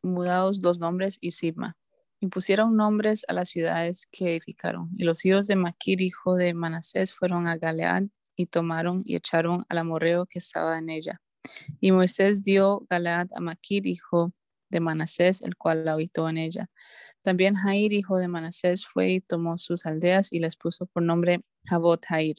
[0.02, 1.76] mudados dos nombres y Sibma.
[2.20, 4.90] Y pusieron nombres a las ciudades que edificaron.
[4.96, 8.04] Y los hijos de Maquir, hijo de Manasés, fueron a Galead
[8.36, 11.20] y tomaron y echaron al amorreo que estaba en ella.
[11.80, 14.32] Y Moisés dio Galaad a Maquir, hijo
[14.68, 16.68] de Manasés, el cual la habitó en ella.
[17.22, 21.40] También Jair, hijo de Manasés, fue y tomó sus aldeas y les puso por nombre
[21.64, 22.36] Jabot Jair.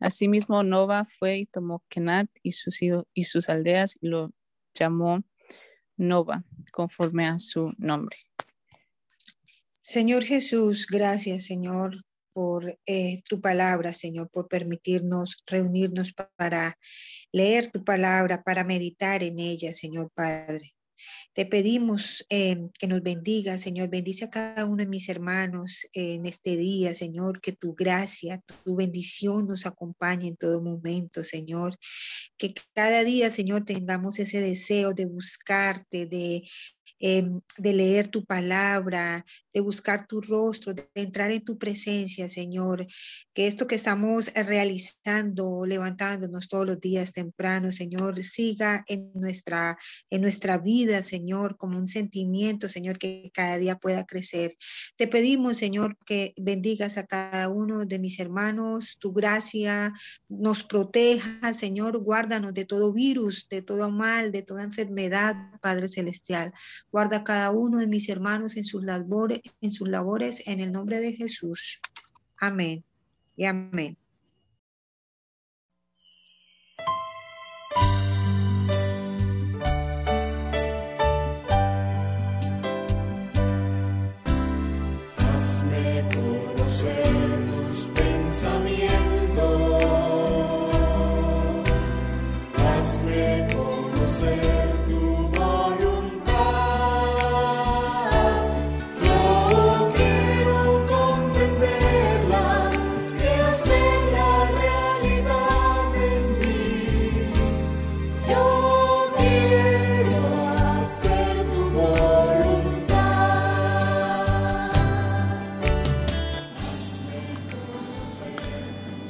[0.00, 4.32] Asimismo, Nova fue y tomó Kenat y sus, aldeas y lo
[4.74, 5.24] llamó
[5.96, 8.16] Nova, conforme a su nombre.
[9.80, 16.78] Señor Jesús, gracias, Señor, por eh, tu palabra, Señor, por permitirnos reunirnos para
[17.32, 20.77] leer tu palabra, para meditar en ella, Señor Padre.
[21.32, 23.90] Te pedimos em, que nos bendiga, Señor.
[23.90, 27.40] Bendice a cada uno de mis hermanos en este día, Señor.
[27.40, 31.76] Que tu gracia, tu bendición nos acompañe en todo momento, Señor.
[32.36, 36.42] Que cada día, Señor, tengamos ese deseo de buscarte, de
[37.00, 39.24] Em, de leer tu palabra,
[39.54, 42.86] de buscar tu rostro, de entrar en tu presencia, Señor.
[43.32, 49.78] Que esto que estamos realizando, levantándonos todos los días temprano, Señor, siga en nuestra,
[50.10, 54.52] en nuestra vida, Señor, como un sentimiento, Señor, que cada día pueda crecer.
[54.96, 59.92] Te pedimos, Señor, que bendigas a cada uno de mis hermanos, tu gracia
[60.28, 66.52] nos proteja, Señor, guárdanos de todo virus, de todo mal, de toda enfermedad, Padre Celestial.
[66.90, 70.72] Guarda a cada uno de mis hermanos en sus labores, en sus labores, en el
[70.72, 71.80] nombre de Jesús.
[72.38, 72.84] Amén
[73.36, 73.96] y amén.